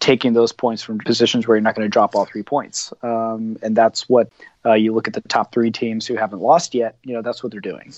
taking 0.01 0.33
those 0.33 0.51
points 0.51 0.83
from 0.83 0.99
positions 0.99 1.47
where 1.47 1.57
you're 1.57 1.63
not 1.63 1.75
going 1.75 1.87
to 1.87 1.91
drop 1.91 2.17
all 2.17 2.25
three 2.25 2.43
points. 2.43 2.93
Um, 3.03 3.59
and 3.63 3.77
that's 3.77 4.09
what 4.09 4.31
uh, 4.65 4.73
you 4.73 4.93
look 4.95 5.07
at 5.07 5.15
the 5.15 5.21
top 5.21 5.53
three 5.53 5.71
teams 5.71 6.07
who 6.07 6.17
haven't 6.17 6.41
lost 6.41 6.75
yet, 6.75 6.97
you 7.05 7.15
know, 7.15 7.23
that's 7.23 7.43
what 7.43 7.53
they're 7.53 7.61
doing. 7.61 7.93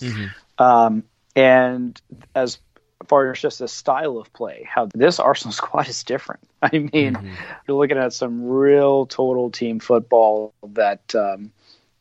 Um, 0.59 1.05
and 1.37 1.99
as 2.35 2.59
far 3.09 3.31
as 3.31 3.41
just 3.41 3.61
the 3.61 3.69
style 3.69 4.19
of 4.19 4.33
play, 4.33 4.69
how 4.69 4.89
this 4.93 5.21
Arsenal 5.21 5.53
squad 5.63 5.89
is 5.89 6.03
different. 6.03 6.41
I 6.61 6.79
mean, 6.79 7.17
you're 7.67 7.77
looking 7.77 7.99
at 7.99 8.13
some 8.13 8.45
real 8.45 9.07
total 9.07 9.51
team 9.51 9.81
football 9.81 10.55
that 10.63 11.15
um, 11.15 11.53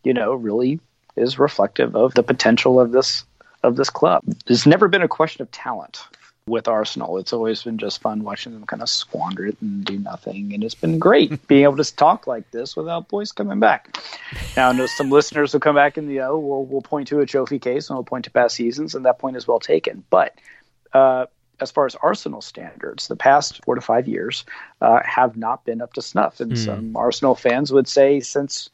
you 0.03 0.13
know 0.13 0.33
really 0.33 0.79
is 1.15 1.39
reflective 1.39 1.95
of 1.95 2.13
the 2.13 2.21
potential 2.23 2.79
of 2.79 2.91
this 2.91 3.23
of 3.63 3.75
this 3.75 3.89
club. 3.89 4.23
There's 4.45 4.67
never 4.67 4.87
been 4.87 5.01
a 5.01 5.07
question 5.07 5.41
of 5.41 5.49
talent 5.51 6.03
with 6.47 6.67
Arsenal. 6.67 7.17
It's 7.17 7.33
always 7.33 7.63
been 7.63 7.77
just 7.77 8.01
fun 8.01 8.23
watching 8.23 8.53
them 8.53 8.65
kind 8.65 8.81
of 8.81 8.89
squander 8.89 9.45
it 9.45 9.57
and 9.61 9.85
do 9.85 9.97
nothing, 9.99 10.53
and 10.53 10.63
it's 10.63 10.75
been 10.75 10.99
great 10.99 11.47
being 11.47 11.63
able 11.63 11.77
to 11.77 11.95
talk 11.95 12.27
like 12.27 12.49
this 12.51 12.75
without 12.75 13.07
Boyce 13.07 13.31
coming 13.31 13.59
back. 13.59 13.97
Now, 14.57 14.69
I 14.69 14.73
know 14.73 14.87
some 14.87 15.09
listeners 15.09 15.53
will 15.53 15.59
come 15.59 15.75
back 15.75 15.97
and 15.97 16.09
you 16.11 16.19
know 16.19 16.37
we'll 16.37 16.65
we'll 16.65 16.81
point 16.81 17.07
to 17.09 17.19
a 17.19 17.25
trophy 17.25 17.59
case 17.59 17.89
and 17.89 17.97
we'll 17.97 18.03
point 18.03 18.25
to 18.25 18.31
past 18.31 18.55
seasons, 18.55 18.95
and 18.95 19.05
that 19.05 19.19
point 19.19 19.37
is 19.37 19.47
well 19.47 19.59
taken. 19.59 20.03
But 20.09 20.35
uh, 20.93 21.27
as 21.59 21.71
far 21.71 21.85
as 21.85 21.95
Arsenal 21.95 22.41
standards, 22.41 23.07
the 23.07 23.15
past 23.15 23.63
four 23.63 23.75
to 23.75 23.81
five 23.81 24.07
years 24.07 24.43
uh, 24.81 24.99
have 25.05 25.37
not 25.37 25.63
been 25.63 25.81
up 25.81 25.93
to 25.93 26.01
snuff, 26.01 26.39
and 26.39 26.57
some 26.57 26.97
Arsenal 26.97 27.35
fans 27.35 27.71
would 27.71 27.87
say 27.87 28.19
since 28.19 28.69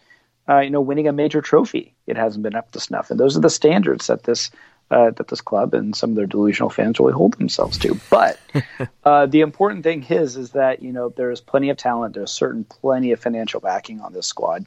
uh, 0.47 0.59
you 0.59 0.69
know 0.69 0.81
winning 0.81 1.07
a 1.07 1.11
major 1.11 1.41
trophy, 1.41 1.93
it 2.07 2.15
hasn't 2.15 2.43
been 2.43 2.55
up 2.55 2.71
to 2.71 2.79
snuff. 2.79 3.11
And 3.11 3.19
those 3.19 3.35
are 3.35 3.41
the 3.41 3.49
standards 3.49 4.07
that 4.07 4.23
this 4.23 4.51
uh, 4.89 5.11
that 5.11 5.27
this 5.27 5.41
club 5.41 5.73
and 5.73 5.95
some 5.95 6.11
of 6.11 6.15
their 6.15 6.25
delusional 6.25 6.69
fans 6.69 6.99
really 6.99 7.13
hold 7.13 7.33
themselves 7.33 7.77
to. 7.79 7.99
But 8.09 8.39
uh, 9.03 9.25
the 9.25 9.41
important 9.41 9.83
thing 9.83 10.03
is 10.09 10.37
is 10.37 10.51
that 10.51 10.81
you 10.81 10.91
know 10.91 11.09
there's 11.09 11.41
plenty 11.41 11.69
of 11.69 11.77
talent, 11.77 12.15
there's 12.15 12.31
certain 12.31 12.63
plenty 12.63 13.11
of 13.11 13.19
financial 13.19 13.59
backing 13.59 14.01
on 14.01 14.13
this 14.13 14.27
squad. 14.27 14.65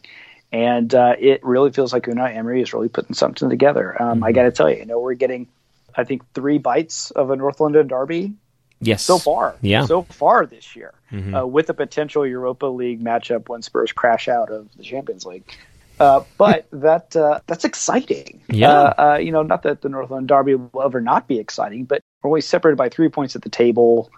And 0.53 0.93
uh, 0.95 1.15
it 1.19 1.45
really 1.45 1.71
feels 1.71 1.93
like 1.93 2.05
Unai 2.07 2.35
Emery 2.35 2.61
is 2.61 2.73
really 2.75 2.89
putting 2.89 3.15
something 3.15 3.49
together. 3.49 4.01
Um, 4.03 4.25
I 4.25 4.33
got 4.33 4.43
to 4.43 4.51
tell 4.51 4.69
you, 4.69 4.79
you 4.79 4.85
know, 4.85 4.99
we're 4.99 5.15
getting, 5.15 5.47
I 5.95 6.03
think, 6.03 6.23
three 6.35 6.59
bites 6.59 7.13
of 7.13 7.31
a 7.31 7.37
North 7.37 7.61
London 7.61 7.87
derby 7.87 8.33
Yes. 8.81 9.05
so 9.05 9.19
far. 9.19 9.55
Yeah. 9.61 9.85
So 9.85 10.03
far 10.03 10.47
this 10.47 10.75
year, 10.75 10.95
uh, 11.37 11.47
with 11.47 11.69
a 11.69 11.75
potential 11.75 12.27
Europa 12.27 12.67
League 12.67 13.03
matchup 13.03 13.49
when 13.49 13.63
Spurs 13.63 13.93
crash 13.93 14.27
out 14.27 14.51
of 14.51 14.69
the 14.77 14.83
Champions 14.83 15.27
League. 15.27 15.45
Uh, 16.01 16.25
but 16.39 16.67
that 16.73 17.15
uh, 17.15 17.41
that's 17.47 17.65
exciting. 17.65 18.43
Yeah. 18.49 18.71
Uh, 18.71 18.95
uh, 18.99 19.19
you 19.19 19.31
know, 19.31 19.43
not 19.43 19.63
that 19.65 19.83
the 19.83 19.89
North 19.91 20.11
London 20.11 20.27
Derby 20.27 20.55
will 20.55 20.83
ever 20.83 21.01
not 21.01 21.29
be 21.29 21.39
exciting, 21.39 21.85
but 21.85 22.01
we're 22.23 22.29
always 22.29 22.47
separated 22.47 22.77
by 22.77 22.89
three 22.89 23.11
points 23.11 23.37
at 23.37 23.43
the 23.43 23.51
table. 23.51 24.11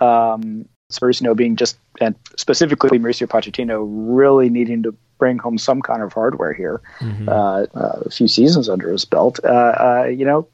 Um, 0.00 0.68
Spurs, 0.90 1.20
you 1.20 1.26
know, 1.26 1.34
being 1.34 1.56
just 1.56 1.78
and 2.00 2.14
specifically 2.36 2.98
Mauricio 2.98 3.26
Pochettino 3.26 3.84
really 3.88 4.50
needing 4.50 4.82
to 4.82 4.94
bring 5.18 5.38
home 5.38 5.56
some 5.56 5.80
kind 5.80 6.02
of 6.02 6.12
hardware 6.12 6.52
here. 6.52 6.80
Uh, 7.28 7.66
uh, 7.74 8.02
a 8.04 8.10
few 8.10 8.28
seasons 8.28 8.68
under 8.68 8.90
his 8.90 9.04
belt. 9.04 9.40
Uh, 9.44 9.48
uh, 9.48 10.04
you 10.06 10.24
know, 10.24 10.48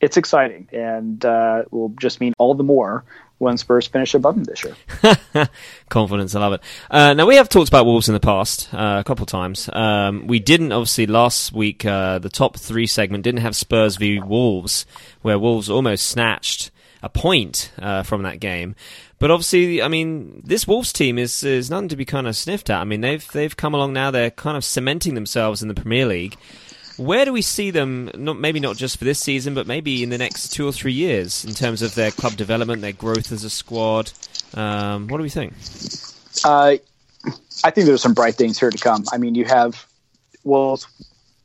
it's 0.00 0.16
exciting 0.16 0.68
and 0.72 1.24
uh, 1.24 1.62
will 1.70 1.90
just 2.00 2.20
mean 2.20 2.34
all 2.38 2.54
the 2.54 2.64
more 2.64 3.04
when 3.38 3.56
Spurs 3.56 3.86
finish 3.86 4.14
above 4.14 4.34
them 4.34 4.44
this 4.44 4.64
year. 4.64 5.48
Confidence, 5.88 6.34
I 6.34 6.40
love 6.40 6.54
it. 6.54 6.60
Uh, 6.90 7.14
now 7.14 7.26
we 7.26 7.36
have 7.36 7.48
talked 7.48 7.68
about 7.68 7.84
Wolves 7.84 8.08
in 8.08 8.14
the 8.14 8.20
past 8.20 8.72
uh, 8.72 8.96
a 9.00 9.04
couple 9.04 9.26
times. 9.26 9.68
Um, 9.72 10.26
we 10.26 10.38
didn't 10.38 10.72
obviously 10.72 11.06
last 11.06 11.52
week. 11.52 11.84
Uh, 11.84 12.18
the 12.18 12.30
top 12.30 12.56
three 12.56 12.86
segment 12.86 13.24
didn't 13.24 13.42
have 13.42 13.54
Spurs 13.54 13.96
v 13.96 14.20
Wolves, 14.20 14.86
where 15.22 15.38
Wolves 15.38 15.68
almost 15.68 16.06
snatched 16.06 16.70
a 17.02 17.08
point 17.08 17.72
uh, 17.78 18.02
from 18.02 18.22
that 18.22 18.40
game. 18.40 18.74
But 19.18 19.30
obviously, 19.30 19.80
I 19.82 19.88
mean, 19.88 20.42
this 20.44 20.66
Wolves 20.66 20.92
team 20.92 21.18
is 21.18 21.42
is 21.42 21.70
nothing 21.70 21.88
to 21.88 21.96
be 21.96 22.04
kind 22.04 22.26
of 22.26 22.36
sniffed 22.36 22.70
at. 22.70 22.80
I 22.80 22.84
mean, 22.84 23.00
they've 23.00 23.26
they've 23.32 23.56
come 23.56 23.74
along 23.74 23.92
now. 23.92 24.10
They're 24.10 24.30
kind 24.30 24.56
of 24.56 24.64
cementing 24.64 25.14
themselves 25.14 25.62
in 25.62 25.68
the 25.68 25.74
Premier 25.74 26.06
League. 26.06 26.36
Where 26.96 27.24
do 27.24 27.32
we 27.32 27.42
see 27.42 27.70
them? 27.70 28.10
Not 28.14 28.38
maybe 28.38 28.60
not 28.60 28.76
just 28.76 28.98
for 28.98 29.04
this 29.04 29.20
season, 29.20 29.54
but 29.54 29.66
maybe 29.66 30.02
in 30.02 30.08
the 30.08 30.18
next 30.18 30.50
two 30.50 30.66
or 30.66 30.72
three 30.72 30.92
years 30.92 31.44
in 31.44 31.54
terms 31.54 31.82
of 31.82 31.94
their 31.94 32.10
club 32.10 32.36
development, 32.36 32.82
their 32.82 32.92
growth 32.92 33.32
as 33.32 33.44
a 33.44 33.50
squad. 33.50 34.12
Um, 34.54 35.08
what 35.08 35.18
do 35.18 35.22
we 35.22 35.28
think? 35.28 35.52
Uh, 36.44 36.76
I 37.64 37.70
think 37.70 37.86
there's 37.86 38.02
some 38.02 38.14
bright 38.14 38.36
things 38.36 38.58
here 38.58 38.70
to 38.70 38.78
come. 38.78 39.04
I 39.12 39.18
mean, 39.18 39.34
you 39.34 39.44
have 39.44 39.86
Wolves 40.44 40.86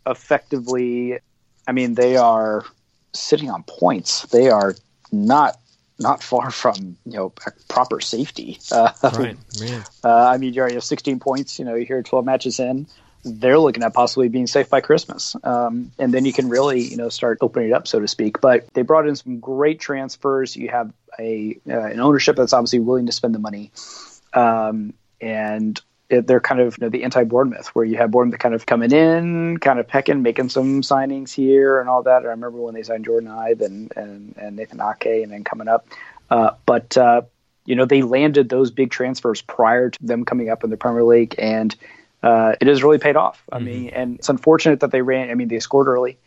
effectively. 0.06 1.20
I 1.68 1.72
mean, 1.72 1.96
they 1.96 2.18
are 2.18 2.66
sitting 3.14 3.50
on 3.50 3.64
points. 3.64 4.24
They 4.28 4.50
are 4.50 4.76
not 5.12 5.58
not 6.00 6.24
far 6.24 6.50
from 6.50 6.98
you 7.06 7.14
know 7.14 7.34
proper 7.68 8.00
safety. 8.00 8.60
Uh, 8.72 8.92
Right. 9.14 9.38
Yeah. 9.54 9.84
Uh, 10.04 10.28
I 10.28 10.38
mean, 10.38 10.54
you 10.54 10.62
already 10.62 10.76
have 10.76 10.84
16 10.84 11.20
points. 11.20 11.60
You 11.60 11.66
know, 11.66 11.76
you're 11.76 11.86
here 11.86 12.02
12 12.02 12.26
matches 12.26 12.60
in. 12.60 12.88
They're 13.24 13.60
looking 13.60 13.84
at 13.84 13.94
possibly 13.94 14.30
being 14.30 14.48
safe 14.48 14.70
by 14.70 14.82
Christmas. 14.82 15.36
Um, 15.44 15.92
and 16.00 16.14
then 16.14 16.26
you 16.26 16.34
can 16.34 16.50
really, 16.50 16.82
you 16.82 16.98
know, 16.98 17.10
start 17.10 17.40
opening 17.42 17.70
it 17.70 17.74
up, 17.74 17.88
so 17.88 18.00
to 18.00 18.08
speak. 18.08 18.42
But 18.42 18.74
they 18.74 18.82
brought 18.82 19.08
in 19.08 19.16
some 19.16 19.40
great 19.40 19.80
transfers. 19.80 20.56
You 20.56 20.70
have 20.70 20.92
a 21.20 21.58
uh, 21.70 21.80
an 21.80 22.00
ownership 22.00 22.36
that's 22.36 22.54
obviously 22.54 22.80
willing 22.80 23.06
to 23.06 23.12
spend 23.12 23.36
the 23.36 23.40
money. 23.40 23.72
Um, 24.34 24.94
and 25.20 25.80
it, 26.10 26.28
they're 26.28 26.42
kind 26.42 26.60
of 26.60 26.78
you 26.78 26.86
know, 26.86 26.90
the 26.90 27.04
anti 27.04 27.24
Bournemouth, 27.24 27.68
where 27.70 27.86
you 27.86 27.98
have 27.98 28.12
Bournemouth 28.12 28.40
kind 28.40 28.54
of 28.54 28.66
coming 28.66 28.92
in, 28.92 29.58
kind 29.60 29.80
of 29.80 29.88
pecking, 29.88 30.22
making 30.22 30.50
some 30.50 30.82
signings 30.82 31.32
here 31.32 31.80
and 31.80 31.90
all 31.90 32.04
that. 32.04 32.24
I 32.24 32.30
remember 32.30 32.60
when 32.60 32.74
they 32.74 32.84
signed 32.84 33.06
Jordan 33.06 33.30
Ibe 33.30 33.62
and, 33.62 33.94
and, 33.96 34.36
and 34.38 34.56
Nathan 34.56 34.82
Ake 34.82 35.24
and 35.24 35.32
then 35.32 35.44
coming 35.44 35.68
up. 35.68 35.88
Uh, 36.30 36.52
but, 36.66 36.98
uh, 36.98 37.22
you 37.66 37.76
know, 37.76 37.86
they 37.86 38.02
landed 38.02 38.50
those 38.50 38.72
big 38.72 38.90
transfers 38.90 39.42
prior 39.42 39.90
to 39.90 40.00
them 40.06 40.26
coming 40.26 40.50
up 40.50 40.64
in 40.64 40.70
the 40.70 40.78
Premier 40.78 41.04
League, 41.04 41.36
and 41.38 41.76
uh, 42.24 42.56
it 42.60 42.68
has 42.68 42.84
really 42.84 43.00
paid 43.00 43.16
off. 43.16 43.44
I 43.52 43.58
mm-hmm. 43.58 43.66
mean, 43.66 43.90
and 43.90 44.20
it's 44.20 44.30
unfortunate 44.30 44.82
that 44.82 44.92
they 44.92 45.02
ran, 45.02 45.30
I 45.30 45.36
mean, 45.36 45.48
they 45.48 45.60
scored 45.60 45.88
early. 45.88 46.18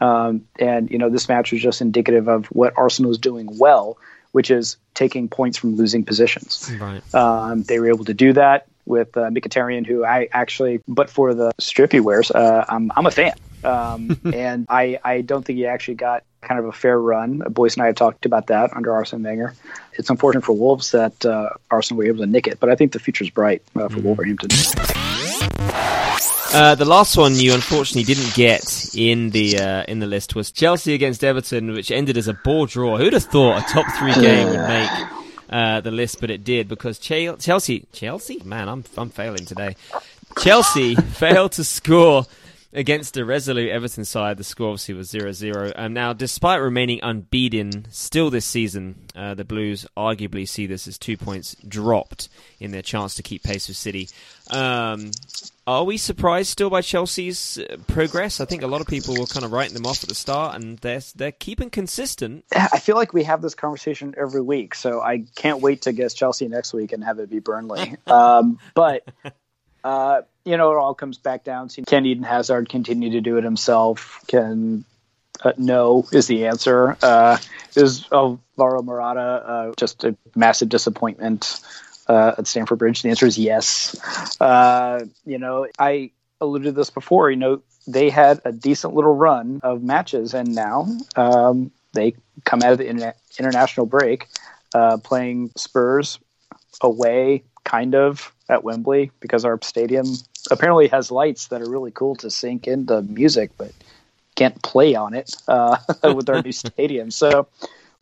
Um, 0.00 0.46
and, 0.58 0.90
you 0.90 0.98
know, 0.98 1.08
this 1.08 1.28
match 1.28 1.52
was 1.52 1.62
just 1.62 1.80
indicative 1.80 2.28
of 2.28 2.46
what 2.46 2.74
Arsenal 2.76 3.08
was 3.10 3.18
doing 3.18 3.48
well, 3.58 3.96
which 4.32 4.50
is 4.50 4.76
taking 4.92 5.28
points 5.28 5.56
from 5.56 5.76
losing 5.76 6.04
positions. 6.04 6.70
Right. 6.78 7.14
Um, 7.14 7.62
they 7.62 7.78
were 7.78 7.88
able 7.88 8.04
to 8.06 8.14
do 8.14 8.32
that 8.34 8.66
with 8.84 9.16
uh, 9.16 9.30
Mkhitaryan, 9.30 9.86
who 9.86 10.04
I 10.04 10.28
actually, 10.32 10.82
but 10.86 11.08
for 11.08 11.32
the 11.32 11.52
strip 11.58 11.92
he 11.92 12.00
wears, 12.00 12.30
uh, 12.30 12.64
I'm, 12.68 12.90
I'm 12.94 13.06
a 13.06 13.10
fan. 13.10 13.34
Um, 13.64 14.20
and 14.34 14.66
I, 14.68 14.98
I 15.04 15.20
don't 15.22 15.44
think 15.44 15.58
he 15.58 15.66
actually 15.66 15.94
got 15.94 16.24
kind 16.40 16.60
of 16.60 16.66
a 16.66 16.72
fair 16.72 16.98
run. 16.98 17.38
Boyce 17.38 17.74
and 17.74 17.82
I 17.82 17.86
have 17.86 17.96
talked 17.96 18.26
about 18.26 18.48
that 18.48 18.74
under 18.76 18.92
Arsene 18.92 19.22
Wenger. 19.22 19.54
It's 19.94 20.10
unfortunate 20.10 20.44
for 20.44 20.52
Wolves 20.52 20.90
that 20.92 21.24
uh, 21.24 21.50
Arsenal 21.70 21.98
were 21.98 22.04
able 22.04 22.18
to 22.18 22.26
nick 22.26 22.46
it, 22.46 22.60
but 22.60 22.68
I 22.70 22.74
think 22.74 22.92
the 22.92 22.98
future's 22.98 23.30
bright 23.30 23.62
uh, 23.74 23.88
for 23.88 23.96
mm-hmm. 23.96 24.06
Wolverhampton. 24.06 24.50
Uh, 26.54 26.76
the 26.76 26.84
last 26.84 27.16
one 27.16 27.34
you 27.34 27.52
unfortunately 27.52 28.04
didn't 28.04 28.32
get 28.34 28.94
in 28.94 29.30
the 29.30 29.58
uh, 29.58 29.84
in 29.88 29.98
the 29.98 30.06
list 30.06 30.36
was 30.36 30.52
Chelsea 30.52 30.94
against 30.94 31.24
Everton, 31.24 31.72
which 31.72 31.90
ended 31.90 32.16
as 32.16 32.28
a 32.28 32.34
ball 32.34 32.66
draw. 32.66 32.96
Who'd 32.96 33.12
have 33.12 33.24
thought 33.24 33.58
a 33.58 33.72
top 33.72 33.86
three 33.98 34.14
game 34.14 34.50
would 34.50 34.68
make 34.68 34.90
uh, 35.50 35.80
the 35.80 35.90
list, 35.90 36.20
but 36.20 36.30
it 36.30 36.44
did 36.44 36.68
because 36.68 37.00
Chelsea, 37.00 37.86
Chelsea, 37.92 38.40
man, 38.44 38.68
I'm 38.68 38.84
I'm 38.96 39.10
failing 39.10 39.44
today. 39.44 39.74
Chelsea 40.38 40.94
failed 41.18 41.52
to 41.52 41.64
score 41.64 42.24
against 42.74 43.14
the 43.14 43.24
resolute 43.24 43.70
Everton 43.70 44.04
side. 44.04 44.36
The 44.36 44.44
score 44.44 44.68
obviously 44.68 44.94
was 44.94 45.12
0-0. 45.12 45.72
Um, 45.76 45.92
now, 45.92 46.12
despite 46.12 46.60
remaining 46.60 47.00
unbeaten 47.02 47.86
still 47.90 48.30
this 48.30 48.44
season, 48.44 48.96
uh, 49.14 49.34
the 49.34 49.44
Blues 49.44 49.86
arguably 49.96 50.48
see 50.48 50.66
this 50.66 50.86
as 50.88 50.98
two 50.98 51.16
points 51.16 51.56
dropped 51.66 52.28
in 52.58 52.72
their 52.72 52.82
chance 52.82 53.14
to 53.14 53.22
keep 53.22 53.42
pace 53.42 53.68
with 53.68 53.76
City. 53.76 54.08
Um, 54.50 55.12
are 55.66 55.84
we 55.84 55.96
surprised 55.96 56.50
still 56.50 56.68
by 56.68 56.82
Chelsea's 56.82 57.58
uh, 57.58 57.76
progress? 57.86 58.40
I 58.40 58.44
think 58.44 58.62
a 58.62 58.66
lot 58.66 58.82
of 58.82 58.86
people 58.86 59.14
were 59.18 59.26
kind 59.26 59.46
of 59.46 59.52
writing 59.52 59.74
them 59.74 59.86
off 59.86 60.02
at 60.02 60.10
the 60.10 60.14
start, 60.14 60.56
and 60.56 60.78
they're 60.78 61.00
they're 61.14 61.32
keeping 61.32 61.70
consistent. 61.70 62.44
I 62.54 62.78
feel 62.78 62.96
like 62.96 63.14
we 63.14 63.24
have 63.24 63.40
this 63.40 63.54
conversation 63.54 64.14
every 64.18 64.42
week, 64.42 64.74
so 64.74 65.00
I 65.00 65.24
can't 65.36 65.62
wait 65.62 65.82
to 65.82 65.92
guess 65.92 66.12
Chelsea 66.12 66.48
next 66.48 66.74
week 66.74 66.92
and 66.92 67.02
have 67.02 67.18
it 67.18 67.30
be 67.30 67.38
Burnley. 67.38 67.96
um, 68.06 68.58
but 68.74 69.08
uh, 69.82 70.22
you 70.44 70.56
know, 70.56 70.72
it 70.72 70.76
all 70.76 70.94
comes 70.94 71.18
back 71.18 71.44
down 71.44 71.68
to 71.68 71.82
can 71.82 72.06
Eden 72.06 72.24
Hazard 72.24 72.68
continue 72.68 73.10
to 73.10 73.20
do 73.20 73.36
it 73.36 73.44
himself? 73.44 74.24
Can 74.26 74.84
uh, 75.42 75.52
no 75.56 76.06
is 76.12 76.26
the 76.26 76.46
answer. 76.46 76.96
Uh, 77.02 77.38
is 77.74 78.06
Alvaro 78.12 78.82
Morata 78.82 79.20
uh, 79.20 79.72
just 79.76 80.04
a 80.04 80.16
massive 80.34 80.68
disappointment? 80.68 81.60
uh, 82.08 82.34
at 82.38 82.46
Stamford 82.46 82.78
Bridge? 82.78 83.02
The 83.02 83.10
answer 83.10 83.26
is 83.26 83.38
yes. 83.38 83.96
Uh, 84.40 85.06
you 85.24 85.38
know, 85.38 85.66
I 85.78 86.10
alluded 86.40 86.66
to 86.66 86.72
this 86.72 86.90
before. 86.90 87.30
You 87.30 87.36
know, 87.36 87.62
they 87.86 88.10
had 88.10 88.40
a 88.44 88.52
decent 88.52 88.94
little 88.94 89.14
run 89.14 89.60
of 89.62 89.82
matches, 89.82 90.34
and 90.34 90.54
now 90.54 90.86
um, 91.16 91.70
they 91.92 92.14
come 92.44 92.62
out 92.62 92.72
of 92.72 92.78
the 92.78 92.84
interna- 92.84 93.14
international 93.38 93.86
break 93.86 94.28
uh, 94.74 94.98
playing 94.98 95.50
Spurs 95.56 96.18
away, 96.80 97.44
kind 97.64 97.94
of 97.94 98.32
at 98.48 98.64
Wembley, 98.64 99.10
because 99.20 99.44
our 99.44 99.58
stadium 99.62 100.06
apparently 100.50 100.88
has 100.88 101.10
lights 101.10 101.48
that 101.48 101.62
are 101.62 101.70
really 101.70 101.90
cool 101.90 102.16
to 102.16 102.30
sync 102.30 102.66
into 102.66 103.02
music, 103.02 103.50
but 103.56 103.72
can't 104.34 104.60
play 104.62 104.94
on 104.94 105.14
it 105.14 105.34
uh, 105.48 105.76
with 106.14 106.28
our 106.28 106.42
new 106.42 106.52
stadium. 106.52 107.10
So, 107.10 107.46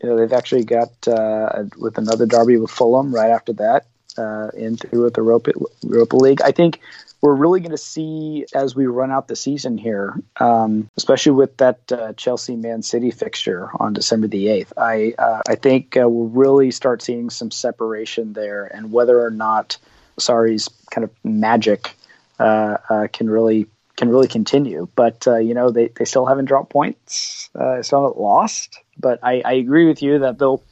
you 0.03 0.09
know, 0.09 0.17
they've 0.17 0.33
actually 0.33 0.65
got 0.65 0.91
uh, 1.07 1.65
with 1.79 1.99
another 1.99 2.27
derby 2.27 2.57
with 2.57 2.71
Fulham 2.71 3.15
right 3.15 3.31
after 3.31 3.53
that 3.55 3.87
uh, 4.19 4.49
in 4.55 4.77
through 4.77 5.05
with 5.05 5.15
the 5.15 5.23
Europa, 5.23 5.53
Europa 5.83 6.17
League. 6.17 6.43
I 6.43 6.53
think 6.53 6.81
we're 7.21 7.35
really 7.35 7.61
going 7.61 7.71
to 7.71 7.77
see 7.79 8.45
as 8.53 8.75
we 8.75 8.87
run 8.87 9.13
out 9.13 9.29
the 9.29 9.37
season 9.37 9.79
here, 9.79 10.21
um, 10.39 10.91
especially 10.97 11.33
with 11.33 11.57
that 11.59 11.93
uh, 11.93 12.13
Chelsea 12.15 12.57
Man 12.57 12.83
City 12.83 13.13
fixture 13.13 13.71
on 13.79 13.93
December 13.93 14.27
the 14.27 14.49
eighth. 14.49 14.73
I 14.77 15.15
uh, 15.19 15.41
I 15.49 15.55
think 15.55 15.97
uh, 15.97 16.09
we'll 16.09 16.29
really 16.29 16.73
start 16.73 17.01
seeing 17.01 17.31
some 17.31 17.53
separation 17.53 18.33
there, 18.33 18.65
and 18.65 18.91
whether 18.91 19.25
or 19.25 19.31
not 19.31 19.79
Sarri's 20.19 20.69
kind 20.91 21.05
of 21.05 21.11
magic 21.23 21.95
can 22.39 23.31
really 23.31 23.67
can 23.97 24.09
really 24.09 24.29
continue. 24.29 24.89
But 24.97 25.27
uh, 25.27 25.37
you 25.37 25.55
know 25.55 25.71
they, 25.71 25.89
they 25.89 26.05
still 26.05 26.27
haven't 26.27 26.47
dropped 26.47 26.71
points, 26.71 27.51
still 27.83 28.03
haven't 28.03 28.21
lost. 28.21 28.79
But 28.99 29.21
I, 29.23 29.43
I 29.45 29.53
agree 29.53 29.87
with 29.87 30.03
you 30.03 30.19
that 30.21 30.39
they'll 30.39 30.63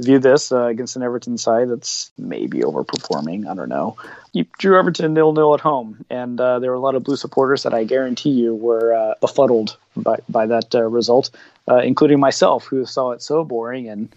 view 0.00 0.18
this 0.18 0.52
uh, 0.52 0.66
against 0.66 0.96
an 0.96 1.02
Everton 1.02 1.38
side 1.38 1.68
that's 1.68 2.10
maybe 2.18 2.60
overperforming. 2.60 3.46
I 3.46 3.54
don't 3.54 3.68
know. 3.68 3.96
You 4.32 4.46
drew 4.58 4.78
Everton 4.78 5.12
nil 5.14 5.32
nil 5.32 5.54
at 5.54 5.60
home, 5.60 6.04
and 6.10 6.40
uh, 6.40 6.58
there 6.58 6.70
were 6.70 6.76
a 6.76 6.80
lot 6.80 6.94
of 6.94 7.04
blue 7.04 7.16
supporters 7.16 7.62
that 7.62 7.74
I 7.74 7.84
guarantee 7.84 8.30
you 8.30 8.54
were 8.54 8.94
uh, 8.94 9.14
befuddled 9.20 9.76
by 9.96 10.18
by 10.28 10.46
that 10.46 10.74
uh, 10.74 10.82
result, 10.82 11.30
uh, 11.68 11.78
including 11.78 12.20
myself, 12.20 12.64
who 12.64 12.86
saw 12.86 13.10
it 13.12 13.22
so 13.22 13.44
boring 13.44 13.88
and 13.88 14.08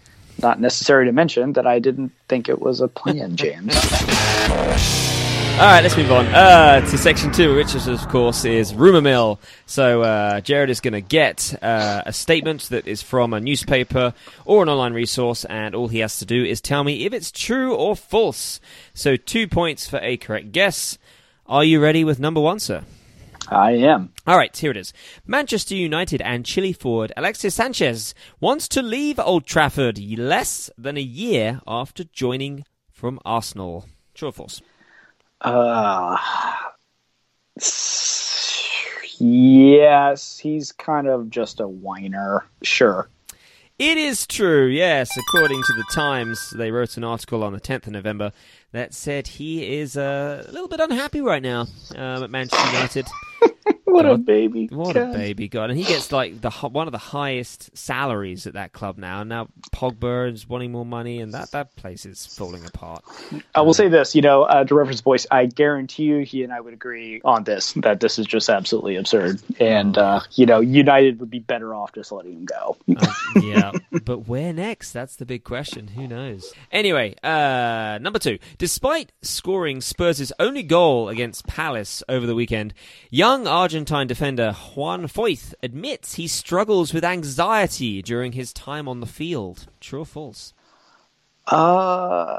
not 0.42 0.60
necessary 0.60 1.06
to 1.06 1.12
mention 1.12 1.52
that 1.52 1.66
I 1.66 1.78
didn't 1.78 2.12
think 2.28 2.48
it 2.48 2.60
was 2.60 2.80
a 2.80 2.88
plan, 2.88 3.36
James. 3.44 3.74
All 5.54 5.60
right, 5.60 5.82
let's 5.82 5.96
move 5.96 6.10
on 6.10 6.26
uh, 6.26 6.80
to 6.80 6.98
section 6.98 7.30
two, 7.30 7.54
which 7.54 7.76
is, 7.76 7.86
of 7.86 8.08
course 8.08 8.44
is 8.44 8.74
rumor 8.74 9.00
mill. 9.00 9.38
So 9.66 10.02
uh, 10.02 10.40
Jared 10.40 10.68
is 10.68 10.80
going 10.80 10.94
to 10.94 11.00
get 11.00 11.54
uh, 11.62 12.02
a 12.04 12.12
statement 12.12 12.62
that 12.70 12.88
is 12.88 13.02
from 13.02 13.32
a 13.32 13.40
newspaper 13.40 14.14
or 14.44 14.64
an 14.64 14.68
online 14.68 14.92
resource, 14.94 15.44
and 15.44 15.76
all 15.76 15.86
he 15.86 16.00
has 16.00 16.18
to 16.18 16.26
do 16.26 16.44
is 16.44 16.60
tell 16.60 16.82
me 16.82 17.06
if 17.06 17.12
it's 17.12 17.30
true 17.30 17.72
or 17.72 17.94
false. 17.94 18.60
So 18.94 19.14
two 19.14 19.46
points 19.46 19.88
for 19.88 20.00
a 20.02 20.16
correct 20.16 20.50
guess. 20.50 20.98
Are 21.46 21.62
you 21.62 21.80
ready 21.80 22.02
with 22.02 22.18
number 22.18 22.40
one, 22.40 22.58
sir? 22.58 22.82
I 23.48 23.72
am. 23.72 24.12
All 24.26 24.36
right, 24.36 24.54
here 24.54 24.72
it 24.72 24.76
is. 24.76 24.92
Manchester 25.24 25.76
United 25.76 26.20
and 26.22 26.44
Chile 26.44 26.72
forward 26.72 27.12
Alexis 27.16 27.54
Sanchez 27.54 28.12
wants 28.40 28.66
to 28.68 28.82
leave 28.82 29.20
Old 29.20 29.46
Trafford 29.46 30.00
less 30.18 30.68
than 30.76 30.96
a 30.96 31.00
year 31.00 31.60
after 31.64 32.02
joining 32.02 32.64
from 32.90 33.20
Arsenal. 33.24 33.86
True 34.14 34.30
or 34.30 34.32
false? 34.32 34.60
Uh, 35.40 36.16
yes, 39.18 40.38
he's 40.38 40.72
kind 40.72 41.06
of 41.06 41.30
just 41.30 41.60
a 41.60 41.68
whiner. 41.68 42.44
Sure. 42.62 43.08
It 43.78 43.98
is 43.98 44.24
true, 44.26 44.66
yes. 44.66 45.10
According 45.18 45.60
to 45.60 45.72
the 45.76 45.84
Times, 45.92 46.50
they 46.56 46.70
wrote 46.70 46.96
an 46.96 47.02
article 47.02 47.42
on 47.42 47.52
the 47.52 47.60
10th 47.60 47.88
of 47.88 47.92
November 47.92 48.32
that 48.70 48.94
said 48.94 49.26
he 49.26 49.78
is 49.78 49.96
uh, 49.96 50.44
a 50.46 50.52
little 50.52 50.68
bit 50.68 50.78
unhappy 50.78 51.20
right 51.20 51.42
now 51.42 51.66
um, 51.96 52.22
at 52.22 52.30
Manchester 52.30 52.72
United. 52.72 53.06
what 53.94 54.02
God, 54.02 54.12
a 54.12 54.18
baby! 54.18 54.66
What 54.72 54.94
God. 54.94 55.10
a 55.10 55.12
baby! 55.12 55.48
God, 55.48 55.70
and 55.70 55.78
he 55.78 55.84
gets 55.84 56.10
like 56.10 56.40
the 56.40 56.50
one 56.50 56.88
of 56.88 56.92
the 56.92 56.98
highest 56.98 57.76
salaries 57.76 58.46
at 58.48 58.54
that 58.54 58.72
club 58.72 58.98
now. 58.98 59.20
And 59.20 59.28
now 59.28 59.48
Pogba 59.72 60.32
is 60.32 60.48
wanting 60.48 60.72
more 60.72 60.84
money, 60.84 61.20
and 61.20 61.32
that 61.32 61.52
that 61.52 61.76
place 61.76 62.04
is 62.04 62.26
falling 62.26 62.66
apart. 62.66 63.04
I 63.54 63.60
will 63.60 63.68
um, 63.68 63.74
say 63.74 63.88
this, 63.88 64.16
you 64.16 64.22
know, 64.22 64.42
uh, 64.42 64.64
to 64.64 64.74
reference 64.74 65.00
Boyce, 65.00 65.28
I 65.30 65.46
guarantee 65.46 66.04
you, 66.04 66.18
he 66.24 66.42
and 66.42 66.52
I 66.52 66.60
would 66.60 66.74
agree 66.74 67.20
on 67.24 67.44
this 67.44 67.72
that 67.74 68.00
this 68.00 68.18
is 68.18 68.26
just 68.26 68.48
absolutely 68.48 68.96
absurd, 68.96 69.40
and 69.60 69.96
uh, 69.96 70.20
you 70.32 70.46
know, 70.46 70.58
United 70.58 71.20
would 71.20 71.30
be 71.30 71.38
better 71.38 71.72
off 71.72 71.92
just 71.92 72.10
letting 72.10 72.32
him 72.32 72.44
go. 72.46 72.76
uh, 72.96 73.14
yeah, 73.40 73.72
but 74.04 74.26
where 74.26 74.52
next? 74.52 74.90
That's 74.90 75.14
the 75.14 75.24
big 75.24 75.44
question. 75.44 75.86
Who 75.86 76.08
knows? 76.08 76.52
Anyway, 76.72 77.14
uh, 77.22 77.98
number 78.00 78.18
two. 78.18 78.38
Despite 78.58 79.12
scoring 79.22 79.80
Spurs' 79.80 80.32
only 80.40 80.64
goal 80.64 81.08
against 81.08 81.46
Palace 81.46 82.02
over 82.08 82.26
the 82.26 82.34
weekend, 82.34 82.74
young 83.10 83.46
Argentine 83.84 84.06
defender 84.06 84.52
Juan 84.74 85.08
Foyth 85.08 85.52
admits 85.62 86.14
he 86.14 86.26
struggles 86.26 86.94
with 86.94 87.04
anxiety 87.04 88.00
during 88.00 88.32
his 88.32 88.50
time 88.50 88.88
on 88.88 89.00
the 89.00 89.06
field. 89.06 89.66
True 89.78 90.00
or 90.00 90.06
false? 90.06 90.54
Uh, 91.46 92.38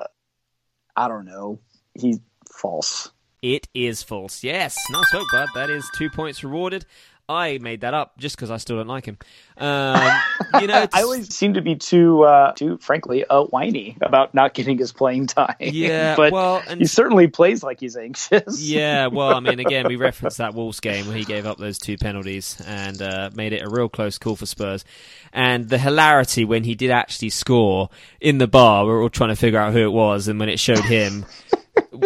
I 0.96 1.08
don't 1.08 1.26
know. 1.26 1.60
He's 1.94 2.20
false. 2.52 3.12
It 3.44 3.68
is 3.76 4.02
false. 4.02 4.44
Yes, 4.44 4.76
nice 4.90 5.14
work, 5.14 5.28
bud. 5.32 5.50
That 5.54 5.70
is 5.70 5.88
two 5.96 6.10
points 6.10 6.44
rewarded. 6.44 6.88
I 7.28 7.58
made 7.58 7.82
that 7.82 7.94
up 7.94 8.18
just 8.18 8.36
because 8.36 8.52
I 8.52 8.58
still 8.58 8.78
don't 8.78 8.88
like 8.88 9.06
him. 9.06 9.18
Um, 9.58 9.96
you 10.62 10.68
know, 10.68 10.86
I 10.94 11.02
always 11.02 11.34
seem 11.34 11.56
to 11.56 11.62
be 11.62 11.76
too, 11.76 12.24
uh, 12.24 12.52
too 12.52 12.78
frankly, 12.78 13.26
uh, 13.26 13.44
whiny 13.46 13.98
about 14.02 14.34
not 14.34 14.54
getting 14.54 14.78
his 14.78 14.92
playing 14.92 15.28
time. 15.28 15.56
Yeah, 15.60 16.16
but 16.18 16.32
well, 16.32 16.62
and- 16.68 16.80
he 16.80 16.86
certainly 16.86 17.28
plays 17.28 17.64
like 17.64 17.80
he's 17.80 17.98
anxious. 17.98 18.62
Yeah, 18.62 19.08
well, 19.08 19.36
I 19.36 19.40
mean, 19.40 19.60
again, 19.60 19.88
we 19.88 19.96
referenced 19.96 20.38
that 20.38 20.54
Wolves 20.54 20.80
game 20.80 21.08
where 21.08 21.18
he 21.18 21.24
gave 21.26 21.46
up 21.46 21.58
those 21.58 21.80
two 21.80 21.98
penalties 21.98 22.62
and 22.66 23.02
uh, 23.02 23.32
made 23.34 23.54
it 23.54 23.64
a 23.64 23.70
real 23.70 23.90
close 23.90 24.18
call 24.18 24.36
for 24.36 24.46
Spurs. 24.46 24.86
And 25.34 25.68
the 25.68 25.78
hilarity 25.78 26.46
when 26.46 26.64
he 26.64 26.76
did 26.76 26.92
actually 26.92 27.30
score 27.30 27.90
in 28.22 28.38
the 28.38 28.48
bar, 28.48 28.86
we 28.86 28.92
were 28.92 29.02
all 29.02 29.10
trying 29.10 29.30
to 29.32 29.36
figure 29.36 29.60
out 29.60 29.74
who 29.74 29.80
it 29.80 29.92
was, 29.92 30.28
and 30.28 30.40
when 30.40 30.50
it 30.50 30.60
showed 30.60 30.80
him, 30.80 31.26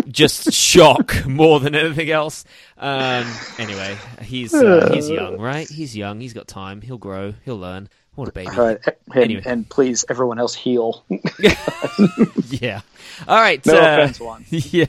just 0.07 0.51
shock 0.53 1.25
more 1.25 1.59
than 1.59 1.75
anything 1.75 2.09
else. 2.09 2.45
Um, 2.77 3.25
anyway, 3.57 3.97
he's 4.21 4.53
uh, 4.53 4.89
he's 4.93 5.09
young, 5.09 5.37
right? 5.37 5.67
He's 5.69 5.95
young. 5.95 6.19
He's 6.19 6.33
got 6.33 6.47
time. 6.47 6.81
He'll 6.81 6.97
grow. 6.97 7.33
He'll 7.45 7.59
learn. 7.59 7.89
What 8.15 8.27
a 8.27 8.31
baby. 8.33 8.49
All 8.49 8.65
right, 8.65 8.79
and, 8.85 9.23
Anyway. 9.23 9.43
and 9.45 9.69
please, 9.69 10.03
everyone 10.09 10.39
else, 10.39 10.53
heal. 10.53 11.05
Yeah. 12.49 12.81
All 13.27 13.39
right. 13.39 13.65
No 13.65 13.73
uh, 13.75 13.77
offense, 13.77 14.19
Juan. 14.19 14.45
Yeah. 14.49 14.85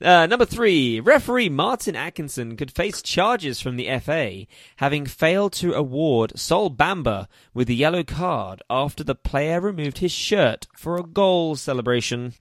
Uh, 0.00 0.26
number 0.26 0.44
three, 0.44 0.98
referee 0.98 1.48
Martin 1.48 1.94
Atkinson 1.94 2.56
could 2.56 2.72
face 2.72 3.02
charges 3.02 3.60
from 3.60 3.76
the 3.76 3.88
FA 4.00 4.46
having 4.76 5.06
failed 5.06 5.52
to 5.52 5.74
award 5.74 6.32
Sol 6.36 6.70
Bamba 6.70 7.28
with 7.54 7.68
a 7.68 7.74
yellow 7.74 8.02
card 8.02 8.62
after 8.68 9.04
the 9.04 9.14
player 9.14 9.60
removed 9.60 9.98
his 9.98 10.10
shirt 10.10 10.66
for 10.76 10.96
a 10.96 11.04
goal 11.04 11.54
celebration. 11.54 12.34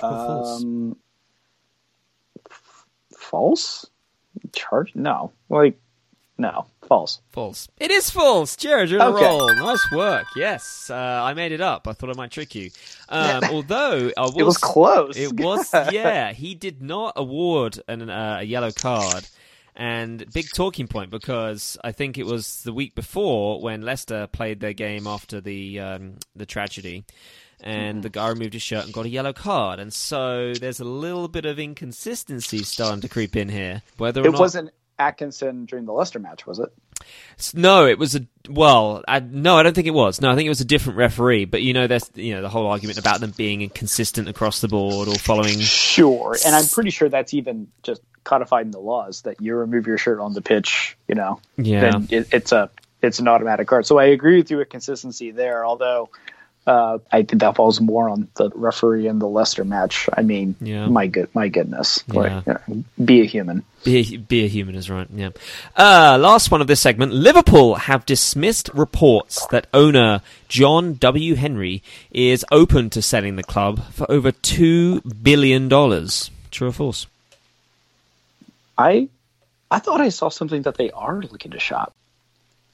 True 0.00 0.08
or 0.08 0.26
false? 0.26 0.62
Um, 0.64 0.96
f- 2.50 2.86
false? 3.16 3.86
Charge? 4.52 4.92
No. 4.94 5.32
Like, 5.48 5.78
no. 6.38 6.66
False. 6.86 7.20
False. 7.28 7.68
It 7.78 7.90
is 7.92 8.10
false. 8.10 8.56
Jared, 8.56 8.90
you're 8.90 9.00
on 9.00 9.14
Okay. 9.14 9.24
a 9.24 9.28
roll. 9.28 9.54
Nice 9.54 9.92
work. 9.92 10.26
Yes, 10.34 10.90
uh, 10.90 10.94
I 10.96 11.34
made 11.34 11.52
it 11.52 11.60
up. 11.60 11.86
I 11.86 11.92
thought 11.92 12.10
I 12.10 12.14
might 12.16 12.32
trick 12.32 12.54
you. 12.56 12.70
Um, 13.08 13.44
although 13.52 14.10
I 14.16 14.22
will 14.22 14.38
It 14.38 14.42
was 14.42 14.56
close. 14.56 15.16
It 15.16 15.38
was, 15.38 15.70
yeah. 15.92 16.32
He 16.32 16.54
did 16.56 16.82
not 16.82 17.12
award 17.16 17.80
an, 17.86 18.10
uh, 18.10 18.38
a 18.40 18.42
yellow 18.44 18.72
card. 18.72 19.28
And 19.76 20.24
big 20.32 20.46
talking 20.54 20.88
point 20.88 21.10
because 21.10 21.78
I 21.84 21.92
think 21.92 22.18
it 22.18 22.26
was 22.26 22.62
the 22.64 22.72
week 22.72 22.94
before 22.96 23.60
when 23.60 23.82
Leicester 23.82 24.26
played 24.26 24.58
their 24.60 24.72
game 24.72 25.06
after 25.06 25.40
the 25.40 25.78
um, 25.78 26.14
the 26.34 26.44
tragedy, 26.44 27.04
and 27.62 28.02
the 28.02 28.08
guy 28.10 28.28
removed 28.28 28.52
his 28.54 28.62
shirt 28.62 28.84
and 28.84 28.92
got 28.92 29.06
a 29.06 29.08
yellow 29.08 29.32
card, 29.32 29.78
and 29.80 29.92
so 29.92 30.52
there's 30.54 30.80
a 30.80 30.84
little 30.84 31.28
bit 31.28 31.44
of 31.44 31.58
inconsistency 31.58 32.62
starting 32.62 33.00
to 33.02 33.08
creep 33.08 33.36
in 33.36 33.48
here. 33.48 33.82
Whether 33.98 34.22
or 34.22 34.26
It 34.26 34.32
not 34.32 34.40
wasn't 34.40 34.70
Atkinson 34.98 35.64
during 35.64 35.86
the 35.86 35.92
Leicester 35.92 36.18
match, 36.18 36.46
was 36.46 36.58
it? 36.58 36.72
No, 37.54 37.86
it 37.86 37.98
was 37.98 38.14
a 38.14 38.26
well. 38.48 39.02
I, 39.08 39.20
no, 39.20 39.56
I 39.56 39.62
don't 39.62 39.74
think 39.74 39.86
it 39.86 39.92
was. 39.94 40.20
No, 40.20 40.30
I 40.30 40.34
think 40.34 40.46
it 40.46 40.50
was 40.50 40.60
a 40.60 40.66
different 40.66 40.98
referee. 40.98 41.46
But 41.46 41.62
you 41.62 41.72
know, 41.72 41.86
there's 41.86 42.10
you 42.14 42.34
know 42.34 42.42
the 42.42 42.50
whole 42.50 42.66
argument 42.66 42.98
about 42.98 43.20
them 43.20 43.32
being 43.36 43.62
inconsistent 43.62 44.28
across 44.28 44.60
the 44.60 44.68
board 44.68 45.08
or 45.08 45.14
following. 45.14 45.58
Sure. 45.60 46.36
And 46.44 46.54
I'm 46.54 46.66
pretty 46.66 46.90
sure 46.90 47.08
that's 47.08 47.32
even 47.32 47.68
just 47.82 48.02
codified 48.24 48.66
in 48.66 48.70
the 48.70 48.80
laws 48.80 49.22
that 49.22 49.40
you 49.40 49.54
remove 49.54 49.86
your 49.86 49.96
shirt 49.96 50.20
on 50.20 50.34
the 50.34 50.42
pitch, 50.42 50.96
you 51.08 51.14
know, 51.14 51.40
Yeah. 51.56 51.80
then 51.90 52.08
it, 52.10 52.28
it's 52.32 52.52
a 52.52 52.70
it's 53.00 53.18
an 53.18 53.28
automatic 53.28 53.66
card. 53.66 53.86
So 53.86 53.98
I 53.98 54.04
agree 54.04 54.36
with 54.36 54.50
you 54.50 54.58
with 54.58 54.68
consistency 54.68 55.30
there, 55.30 55.64
although 55.64 56.10
uh, 56.66 56.98
I 57.10 57.22
think 57.22 57.40
that 57.40 57.56
falls 57.56 57.80
more 57.80 58.08
on 58.08 58.28
the 58.34 58.50
referee 58.54 59.06
in 59.08 59.18
the 59.18 59.26
Leicester 59.28 59.64
match. 59.64 60.08
I 60.12 60.22
mean, 60.22 60.54
Yeah. 60.60 60.86
my 60.86 61.06
good 61.06 61.28
my 61.34 61.48
goodness. 61.48 62.04
Like, 62.08 62.30
Yeah. 62.46 62.58
you 62.68 62.74
know, 62.76 62.84
be 63.04 63.22
a 63.22 63.24
human. 63.24 63.64
Be 63.82 63.96
a, 63.98 64.16
be 64.18 64.44
a 64.44 64.48
human 64.48 64.74
is 64.74 64.90
right. 64.90 65.08
Yeah. 65.14 65.30
Uh, 65.76 66.18
last 66.20 66.50
one 66.50 66.60
of 66.60 66.66
this 66.66 66.80
segment. 66.80 67.12
Liverpool 67.12 67.76
have 67.76 68.04
dismissed 68.04 68.68
reports 68.74 69.46
that 69.46 69.66
owner 69.72 70.20
John 70.48 70.94
W. 70.94 71.34
Henry 71.34 71.82
is 72.10 72.44
open 72.52 72.90
to 72.90 73.00
selling 73.00 73.36
the 73.36 73.42
club 73.42 73.82
for 73.92 74.08
over 74.10 74.30
two 74.30 75.00
billion 75.00 75.68
dollars. 75.68 76.30
True 76.50 76.68
or 76.68 76.72
false? 76.72 77.06
I 78.76 79.08
I 79.70 79.78
thought 79.78 80.00
I 80.00 80.08
saw 80.10 80.28
something 80.28 80.62
that 80.62 80.76
they 80.76 80.90
are 80.90 81.22
looking 81.22 81.52
to 81.52 81.58
shop. 81.60 81.94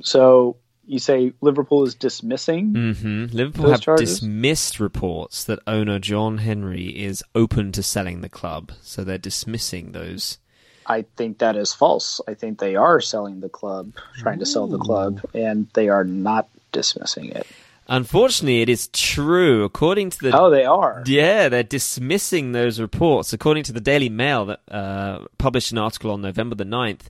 So 0.02 0.57
you 0.87 0.99
say 0.99 1.33
Liverpool 1.40 1.85
is 1.85 1.95
dismissing? 1.95 2.73
hmm 2.95 3.26
Liverpool 3.37 3.71
have 3.71 3.81
charges? 3.81 4.21
dismissed 4.21 4.81
reports 4.81 5.45
that 5.45 5.59
owner 5.66 5.99
John 5.99 6.39
Henry 6.39 6.87
is 6.89 7.23
open 7.34 7.73
to 7.73 7.82
selling 7.82 8.21
the 8.21 8.28
club, 8.28 8.73
so 8.82 9.04
they're 9.04 9.19
dismissing 9.19 9.93
those. 9.93 10.39
I 10.87 11.02
think 11.17 11.39
that 11.39 11.56
is 11.56 11.75
false. 11.75 12.21
I 12.28 12.34
think 12.34 12.58
they 12.61 12.76
are 12.76 13.00
selling 13.00 13.41
the 13.41 13.49
club, 13.49 13.93
trying 14.19 14.39
to 14.39 14.47
sell 14.47 14.69
the 14.69 14.78
club, 14.78 15.21
and 15.34 15.67
they 15.75 15.89
are 15.89 16.04
not 16.04 16.49
dismissing 16.71 17.30
it. 17.30 17.47
Unfortunately, 17.89 18.63
it 18.63 18.69
is 18.69 18.89
true. 18.89 19.63
According 19.65 20.11
to 20.11 20.19
the 20.19 20.37
Oh, 20.41 20.50
they 20.50 20.65
are. 20.65 21.02
yeah, 21.06 21.49
they're 21.49 21.63
dismissing 21.63 22.52
those 22.52 22.80
reports. 22.80 23.32
According 23.32 23.63
to 23.65 23.73
the 23.73 23.80
Daily 23.80 24.08
Mail, 24.08 24.47
that 24.47 24.61
uh, 24.71 25.26
published 25.39 25.71
an 25.73 25.78
article 25.78 26.11
on 26.11 26.21
November 26.21 26.54
the 26.56 26.65
9th, 26.65 27.02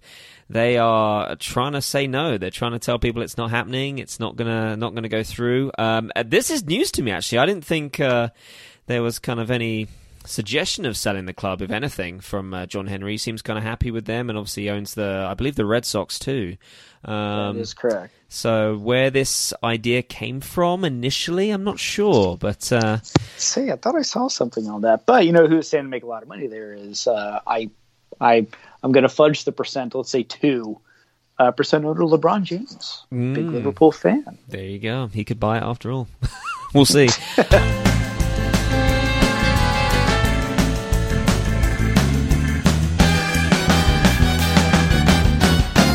they 0.49 0.79
are 0.79 1.35
trying 1.37 1.73
to 1.73 1.83
say 1.83 2.07
no. 2.07 2.39
They're 2.39 2.51
trying 2.51 2.73
to 2.73 2.79
tell 2.79 2.99
people 2.99 3.23
it's 3.23 3.37
not 3.37 3.51
happening. 3.51 3.99
It's 3.99 4.21
not 4.21 4.37
gonna 4.37 4.77
not 4.77 4.95
gonna 4.95 5.09
go 5.09 5.23
through. 5.23 5.73
Um, 5.79 6.13
uh, 6.15 6.23
this 6.27 6.51
is 6.51 6.65
news 6.65 6.91
to 6.93 7.03
me. 7.03 7.11
Actually, 7.11 7.39
I 7.39 7.47
didn't 7.47 7.65
think 7.65 7.99
uh, 8.01 8.29
there 8.87 9.03
was 9.03 9.19
kind 9.19 9.41
of 9.41 9.51
any 9.51 9.89
suggestion 10.25 10.85
of 10.87 10.97
selling 10.97 11.27
the 11.27 11.33
club, 11.33 11.63
if 11.63 11.71
anything, 11.71 12.21
from 12.21 12.53
uh, 12.53 12.67
John 12.67 12.87
Henry. 12.87 13.13
He 13.13 13.19
seems 13.19 13.43
kind 13.43 13.59
of 13.59 13.65
happy 13.65 13.91
with 13.91 14.05
them, 14.05 14.29
and 14.29 14.39
obviously 14.39 14.71
owns 14.71 14.95
the, 14.95 15.27
I 15.29 15.35
believe, 15.35 15.57
the 15.57 15.67
Red 15.67 15.85
Sox 15.85 16.19
too. 16.19 16.57
Um, 17.05 17.57
that 17.57 17.61
is 17.61 17.75
correct. 17.75 18.13
so 18.29 18.77
where 18.77 19.11
this 19.11 19.53
idea 19.63 20.03
came 20.03 20.41
from 20.41 20.85
initially, 20.85 21.51
I'm 21.51 21.63
not 21.63 21.79
sure, 21.79 22.37
but 22.37 22.73
uh, 22.73 22.99
Say, 23.37 23.71
I 23.71 23.77
thought 23.77 23.95
I 23.95 24.03
saw 24.03 24.29
something 24.29 24.67
on 24.69 24.81
that, 24.83 25.07
but 25.07 25.25
you 25.25 25.33
know 25.33 25.47
who's 25.47 25.69
saying 25.69 25.85
to 25.85 25.89
make 25.91 26.03
a 26.03 26.07
lot 26.07 26.23
of 26.23 26.29
money 26.29 26.49
there 26.49 26.73
is 26.73 27.07
uh, 27.07 27.41
I, 27.47 27.71
I, 28.21 28.47
I'm 28.83 28.93
going 28.93 29.03
to 29.03 29.09
fudge 29.09 29.45
the 29.45 29.53
percent. 29.53 29.95
Let's 29.95 30.11
say 30.11 30.23
two 30.23 30.81
uh, 31.39 31.51
percent 31.51 31.85
owner 31.85 32.01
LeBron 32.01 32.43
James, 32.45 33.05
big 33.11 33.47
Liverpool 33.47 33.93
fan. 33.93 34.39
there 34.49 34.65
you 34.65 34.79
go. 34.79 35.09
He 35.09 35.25
could 35.25 35.41
buy 35.41 35.59
it 35.59 35.63
after 35.63 35.91
all. 35.91 36.09
we'll 36.75 36.85
see. 36.87 37.09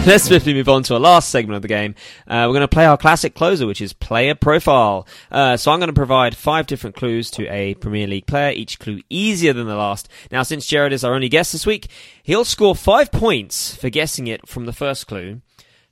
Let's 0.07 0.23
swiftly 0.23 0.55
move 0.55 0.67
on 0.67 0.81
to 0.83 0.95
our 0.95 0.99
last 0.99 1.29
segment 1.29 1.57
of 1.57 1.61
the 1.61 1.67
game. 1.67 1.93
Uh, 2.27 2.45
we're 2.47 2.53
going 2.53 2.61
to 2.61 2.67
play 2.67 2.85
our 2.85 2.97
classic 2.97 3.35
closer, 3.35 3.67
which 3.67 3.81
is 3.81 3.93
player 3.93 4.33
profile. 4.33 5.07
Uh, 5.31 5.57
so 5.57 5.71
I'm 5.71 5.79
going 5.79 5.89
to 5.89 5.93
provide 5.93 6.35
five 6.35 6.65
different 6.65 6.95
clues 6.95 7.29
to 7.31 7.45
a 7.47 7.75
Premier 7.75 8.07
League 8.07 8.25
player, 8.25 8.51
each 8.51 8.79
clue 8.79 9.01
easier 9.11 9.53
than 9.53 9.67
the 9.67 9.75
last. 9.75 10.09
Now, 10.31 10.41
since 10.41 10.65
Jared 10.65 10.91
is 10.91 11.03
our 11.03 11.13
only 11.13 11.29
guest 11.29 11.51
this 11.51 11.67
week, 11.67 11.87
he'll 12.23 12.45
score 12.45 12.75
five 12.75 13.11
points 13.11 13.75
for 13.75 13.91
guessing 13.91 14.25
it 14.25 14.47
from 14.49 14.65
the 14.65 14.73
first 14.73 15.05
clue, 15.05 15.41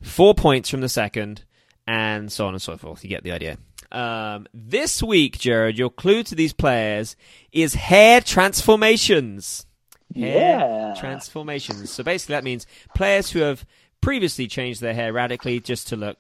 four 0.02 0.34
points 0.34 0.70
from 0.70 0.82
the 0.82 0.90
second, 0.90 1.44
and 1.86 2.32
so 2.32 2.48
on 2.48 2.56
and 2.56 2.62
so 2.62 2.78
forth. 2.78 3.04
You 3.04 3.12
get 3.12 3.24
the 3.24 3.32
idea. 3.32 3.58
Um, 3.92 4.48
this 4.56 5.04
week, 5.04 5.38
Jared, 5.38 5.78
your 5.78 5.92
clue 5.92 6.24
to 6.24 6.34
these 6.34 6.54
players 6.54 7.16
is 7.52 7.76
hair 7.76 8.22
transformations. 8.22 9.68
Hair 10.16 10.60
Yeah. 10.60 10.96
transformations. 11.00 11.92
So 11.92 12.04
basically, 12.04 12.34
that 12.34 12.44
means 12.44 12.66
players 12.96 13.30
who 13.30 13.40
have 13.42 13.66
previously 14.02 14.48
changed 14.48 14.82
their 14.82 14.94
hair 14.94 15.14
radically 15.14 15.60
just 15.60 15.88
to 15.90 15.96
look, 15.96 16.18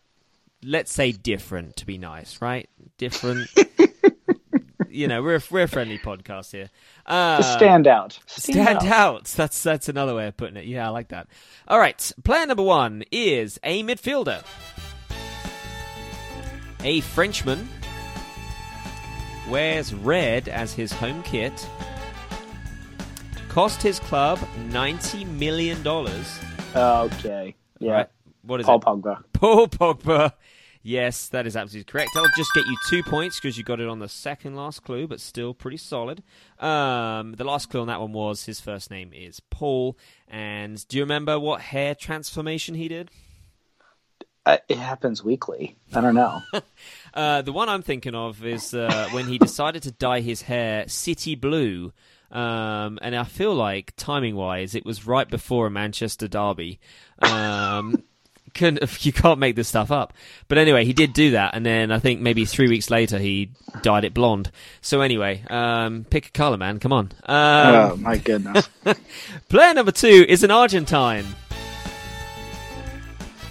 let's 0.63 0.93
say, 0.93 1.11
different, 1.11 1.75
to 1.77 1.85
be 1.85 1.97
nice, 1.97 2.41
right? 2.41 2.69
Different. 2.97 3.49
you 4.89 5.07
know, 5.07 5.21
we're 5.21 5.37
a, 5.37 5.41
we're 5.49 5.63
a 5.63 5.67
friendly 5.67 5.97
podcast 5.97 6.51
here. 6.51 6.69
Uh, 7.05 7.37
To 7.37 7.43
stand 7.43 7.87
out. 7.87 8.19
Stand 8.25 8.85
out. 8.85 9.25
That's 9.25 9.63
that's 9.63 9.89
another 9.89 10.15
way 10.15 10.27
of 10.27 10.37
putting 10.37 10.57
it. 10.57 10.65
Yeah, 10.65 10.87
I 10.87 10.89
like 10.89 11.09
that. 11.09 11.27
All 11.67 11.79
right, 11.79 12.11
player 12.23 12.45
number 12.45 12.63
one 12.63 13.03
is 13.11 13.59
a 13.63 13.83
midfielder, 13.83 14.43
a 16.83 17.01
Frenchman, 17.01 17.69
wears 19.49 19.93
red 19.93 20.47
as 20.47 20.73
his 20.73 20.91
home 20.91 21.23
kit, 21.23 21.67
cost 23.49 23.81
his 23.81 23.99
club 23.99 24.39
ninety 24.69 25.25
million 25.25 25.81
dollars. 25.83 26.39
Okay. 26.75 27.55
Yeah. 27.79 27.91
Right. 27.91 28.09
What 28.43 28.59
is 28.59 28.65
Paul 28.65 28.77
it? 28.77 28.81
Pogba. 28.83 29.23
Paul 29.33 29.67
Pogba. 29.67 30.33
Yes, 30.81 31.27
that 31.29 31.45
is 31.45 31.57
absolutely 31.57 31.91
correct. 31.91 32.11
I'll 32.15 32.25
just 32.37 32.53
get 32.53 32.65
you 32.65 32.77
two 32.89 33.03
points 33.03 33.37
because 33.37 33.57
you 33.57 33.65
got 33.65 33.81
it 33.81 33.89
on 33.89 33.99
the 33.99 34.07
second 34.07 34.55
last 34.55 34.83
clue, 34.83 35.07
but 35.07 35.19
still 35.19 35.53
pretty 35.53 35.75
solid. 35.75 36.23
Um, 36.57 37.33
the 37.33 37.43
last 37.43 37.69
clue 37.69 37.81
on 37.81 37.87
that 37.87 37.99
one 37.99 38.13
was 38.13 38.45
his 38.45 38.61
first 38.61 38.89
name 38.89 39.11
is 39.13 39.41
Paul. 39.49 39.97
And 40.27 40.87
do 40.87 40.97
you 40.97 41.03
remember 41.03 41.37
what 41.37 41.59
hair 41.61 41.95
transformation 41.95 42.75
he 42.75 42.87
did? 42.87 43.11
Uh, 44.45 44.57
it 44.69 44.77
happens 44.77 45.21
weekly. 45.23 45.77
I 45.93 46.01
don't 46.01 46.15
know. 46.15 46.41
Uh, 47.11 47.41
the 47.41 47.51
one 47.51 47.67
I'm 47.67 47.81
thinking 47.81 48.13
of 48.13 48.45
is 48.45 48.71
uh, 48.71 49.09
when 49.11 49.25
he 49.25 49.39
decided 49.39 49.81
to 49.83 49.91
dye 49.91 50.21
his 50.21 50.43
hair 50.43 50.87
city 50.87 51.33
blue. 51.33 51.91
Um, 52.31 52.99
and 53.01 53.15
I 53.15 53.23
feel 53.23 53.55
like 53.55 53.93
timing 53.97 54.35
wise, 54.35 54.75
it 54.75 54.85
was 54.85 55.07
right 55.07 55.27
before 55.27 55.67
a 55.67 55.71
Manchester 55.71 56.27
derby. 56.27 56.79
Um, 57.21 58.03
you 58.59 59.13
can't 59.13 59.39
make 59.39 59.55
this 59.55 59.67
stuff 59.67 59.91
up. 59.91 60.13
But 60.47 60.57
anyway, 60.57 60.85
he 60.85 60.93
did 60.93 61.13
do 61.13 61.31
that, 61.31 61.55
and 61.55 61.65
then 61.65 61.91
I 61.91 61.99
think 61.99 62.21
maybe 62.21 62.45
three 62.45 62.67
weeks 62.67 62.89
later 62.89 63.17
he 63.17 63.51
dyed 63.81 64.03
it 64.03 64.13
blonde. 64.13 64.51
So 64.81 65.01
anyway, 65.01 65.43
um, 65.49 66.05
pick 66.09 66.27
a 66.27 66.31
color, 66.31 66.57
man. 66.57 66.79
Come 66.79 66.93
on. 66.93 67.11
Um, 67.25 67.75
oh 67.75 67.95
my 67.97 68.17
goodness. 68.17 68.69
player 69.49 69.73
number 69.73 69.91
two 69.91 70.25
is 70.27 70.43
an 70.43 70.51
Argentine, 70.51 71.25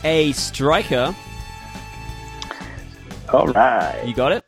a 0.04 0.32
striker. 0.32 1.14
All 3.32 3.46
right. 3.48 4.04
You 4.06 4.14
got 4.14 4.32
it. 4.32 4.44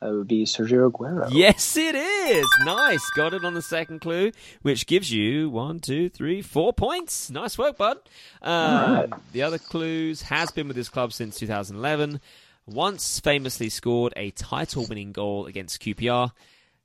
That 0.00 0.12
would 0.12 0.28
be 0.28 0.44
Sergio 0.44 0.90
Aguero. 0.92 1.28
Yes, 1.32 1.76
it 1.76 1.96
is. 1.96 2.46
Nice. 2.64 3.04
Got 3.16 3.34
it 3.34 3.44
on 3.44 3.54
the 3.54 3.62
second 3.62 4.00
clue, 4.00 4.30
which 4.62 4.86
gives 4.86 5.10
you 5.10 5.50
one, 5.50 5.80
two, 5.80 6.08
three, 6.08 6.40
four 6.40 6.72
points. 6.72 7.30
Nice 7.30 7.58
work, 7.58 7.76
bud. 7.76 7.98
Um, 8.40 8.94
right. 8.94 9.12
The 9.32 9.42
other 9.42 9.58
clues 9.58 10.22
has 10.22 10.52
been 10.52 10.68
with 10.68 10.76
his 10.76 10.88
club 10.88 11.12
since 11.12 11.36
2011. 11.38 12.20
Once 12.66 13.18
famously 13.18 13.68
scored 13.68 14.12
a 14.16 14.30
title 14.30 14.86
winning 14.88 15.10
goal 15.10 15.46
against 15.46 15.82
QPR 15.82 16.30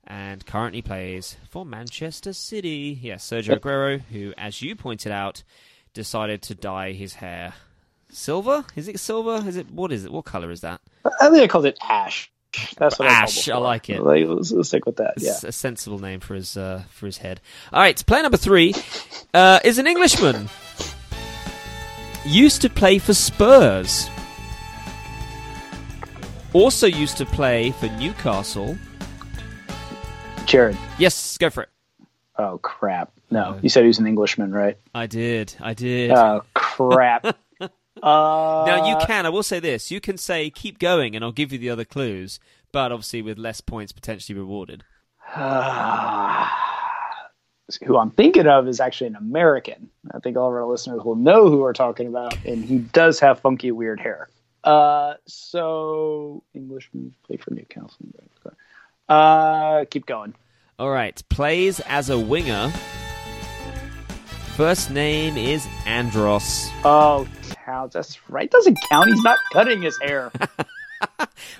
and 0.07 0.45
currently 0.45 0.81
plays 0.81 1.37
for 1.49 1.65
Manchester 1.65 2.33
City. 2.33 2.97
Yes, 2.99 3.29
Sergio 3.29 3.59
Aguero, 3.59 4.01
who, 4.01 4.33
as 4.37 4.61
you 4.61 4.75
pointed 4.75 5.11
out, 5.11 5.43
decided 5.93 6.41
to 6.43 6.55
dye 6.55 6.93
his 6.93 7.15
hair 7.15 7.53
silver. 8.09 8.65
Is 8.75 8.87
it 8.87 8.99
silver? 8.99 9.47
Is 9.47 9.57
it 9.57 9.71
what 9.71 9.91
is 9.91 10.05
it? 10.05 10.11
What 10.11 10.25
color 10.25 10.51
is 10.51 10.61
that? 10.61 10.81
I 11.21 11.29
think 11.29 11.43
I 11.43 11.47
called 11.47 11.65
it 11.65 11.77
Ash. 11.81 12.31
That's 12.77 12.99
what 12.99 13.07
Ash, 13.07 13.49
I, 13.49 13.57
like 13.57 13.89
it. 13.89 14.01
Like, 14.01 14.25
let's, 14.27 14.51
let's 14.51 14.69
stick 14.69 14.85
with 14.85 14.97
that. 14.97 15.15
Yeah. 15.17 15.31
It's 15.31 15.43
a 15.43 15.51
sensible 15.51 15.99
name 15.99 16.19
for 16.19 16.35
his 16.35 16.55
uh, 16.57 16.83
for 16.89 17.05
his 17.05 17.17
head. 17.17 17.41
All 17.71 17.79
right, 17.79 18.05
player 18.05 18.23
number 18.23 18.37
three 18.37 18.73
uh, 19.33 19.59
is 19.63 19.77
an 19.77 19.87
Englishman. 19.87 20.49
Used 22.25 22.61
to 22.61 22.69
play 22.69 22.99
for 22.99 23.13
Spurs. 23.13 24.09
Also 26.53 26.85
used 26.87 27.17
to 27.17 27.25
play 27.25 27.71
for 27.71 27.87
Newcastle. 27.87 28.77
Jared. 30.45 30.77
Yes, 30.99 31.37
go 31.37 31.49
for 31.49 31.63
it. 31.63 31.69
Oh 32.37 32.59
crap! 32.59 33.11
No, 33.29 33.59
you 33.61 33.69
said 33.69 33.83
he 33.83 33.87
was 33.87 33.99
an 33.99 34.07
Englishman, 34.07 34.51
right? 34.51 34.77
I 34.93 35.07
did. 35.07 35.55
I 35.59 35.73
did. 35.73 36.11
Oh 36.11 36.43
crap! 36.53 37.37
uh, 38.03 38.65
now 38.67 38.85
you 38.85 38.97
can. 39.05 39.25
I 39.25 39.29
will 39.29 39.43
say 39.43 39.59
this: 39.59 39.89
you 39.89 40.01
can 40.01 40.17
say 40.17 40.49
keep 40.49 40.77
going, 40.77 41.15
and 41.15 41.23
I'll 41.23 41.31
give 41.31 41.53
you 41.53 41.57
the 41.57 41.69
other 41.69 41.85
clues, 41.85 42.39
but 42.73 42.91
obviously 42.91 43.21
with 43.21 43.37
less 43.37 43.61
points 43.61 43.93
potentially 43.93 44.37
rewarded. 44.37 44.83
who 47.85 47.97
I'm 47.97 48.11
thinking 48.11 48.45
of 48.45 48.67
is 48.67 48.79
actually 48.79 49.07
an 49.07 49.15
American. 49.15 49.89
I 50.13 50.19
think 50.19 50.37
all 50.37 50.49
of 50.49 50.53
our 50.53 50.65
listeners 50.65 51.01
will 51.03 51.15
know 51.15 51.49
who 51.49 51.59
we're 51.59 51.73
talking 51.73 52.07
about, 52.07 52.35
and 52.45 52.63
he 52.63 52.79
does 52.79 53.19
have 53.21 53.39
funky, 53.39 53.71
weird 53.71 53.99
hair. 53.99 54.27
Uh, 54.63 55.15
so 55.25 56.43
Englishman 56.53 57.13
play 57.25 57.37
for 57.37 57.53
Newcastle. 57.53 57.97
Uh, 59.09 59.85
keep 59.89 60.05
going. 60.05 60.33
All 60.77 60.89
right, 60.89 61.21
plays 61.29 61.79
as 61.81 62.09
a 62.09 62.19
winger. 62.19 62.71
First 64.55 64.91
name 64.91 65.37
is 65.37 65.67
Andros. 65.85 66.69
Oh, 66.83 67.27
That's 67.91 68.17
right. 68.29 68.49
Doesn't 68.49 68.77
count. 68.89 69.09
He's 69.09 69.23
not 69.23 69.37
cutting 69.51 69.81
his 69.81 69.97
hair. 69.99 70.31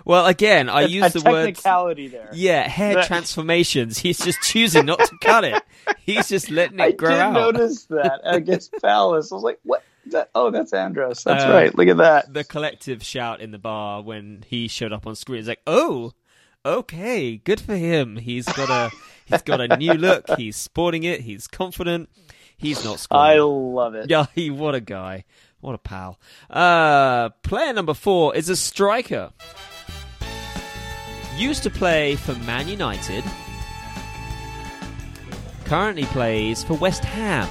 Well, 0.05 0.25
again, 0.25 0.69
I 0.69 0.83
use 0.83 1.11
the 1.13 1.19
word. 1.21 1.45
technicality 1.47 2.07
there. 2.07 2.29
Yeah, 2.33 2.65
hair 2.67 3.03
transformations. 3.03 3.97
He's 3.97 4.17
just 4.17 4.41
choosing 4.41 4.85
not 4.85 4.99
to 4.99 5.17
cut 5.21 5.43
it. 5.43 5.61
He's 5.99 6.29
just 6.29 6.49
letting 6.49 6.79
it 6.79 6.95
grow. 6.97 7.09
I 7.09 7.09
grow 7.09 7.09
did 7.11 7.19
out. 7.21 7.33
notice 7.33 7.83
that 7.85 8.21
against 8.23 8.71
Palace. 8.81 9.31
I 9.31 9.35
was 9.35 9.43
like, 9.43 9.59
"What? 9.63 9.83
That, 10.11 10.29
oh, 10.33 10.49
that's 10.51 10.71
Andros. 10.73 11.23
That's 11.25 11.43
Uh, 11.43 11.49
right. 11.51 11.75
Look 11.77 11.87
at 11.89 11.97
that." 11.97 12.33
The 12.33 12.45
collective 12.45 13.03
shout 13.03 13.41
in 13.41 13.51
the 13.51 13.57
bar 13.59 14.01
when 14.01 14.45
he 14.47 14.69
showed 14.69 14.93
up 14.93 15.05
on 15.05 15.15
screen 15.15 15.39
is 15.41 15.47
like, 15.49 15.61
"Oh, 15.67 16.13
okay, 16.65 17.37
good 17.37 17.59
for 17.59 17.75
him. 17.75 18.15
He's 18.17 18.45
got 18.45 18.69
a 18.69 18.95
he's 19.25 19.41
got 19.41 19.59
a 19.59 19.75
new 19.77 19.93
look. 19.93 20.25
He's 20.37 20.55
sporting 20.55 21.03
it. 21.03 21.19
He's 21.21 21.47
confident. 21.47 22.09
He's 22.55 22.85
not 22.85 23.05
I 23.11 23.39
love 23.39 23.93
it. 23.95 24.05
Yeah, 24.09 24.27
he, 24.33 24.49
what 24.49 24.73
a 24.75 24.79
guy. 24.81 25.25
What 25.63 25.75
a 25.75 25.77
pal. 25.77 26.19
Uh, 26.49 27.29
player 27.41 27.71
number 27.71 27.93
four 27.93 28.35
is 28.35 28.49
a 28.49 28.55
striker. 28.57 29.31
Used 31.37 31.63
to 31.63 31.69
play 31.69 32.17
for 32.17 32.35
Man 32.39 32.67
United. 32.67 33.23
Currently 35.63 36.03
plays 36.07 36.65
for 36.65 36.73
West 36.73 37.05
Ham. 37.05 37.47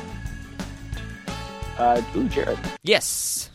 Uh, 1.78 2.02
ooh, 2.14 2.28
Jared. 2.28 2.58
Yes. 2.82 3.48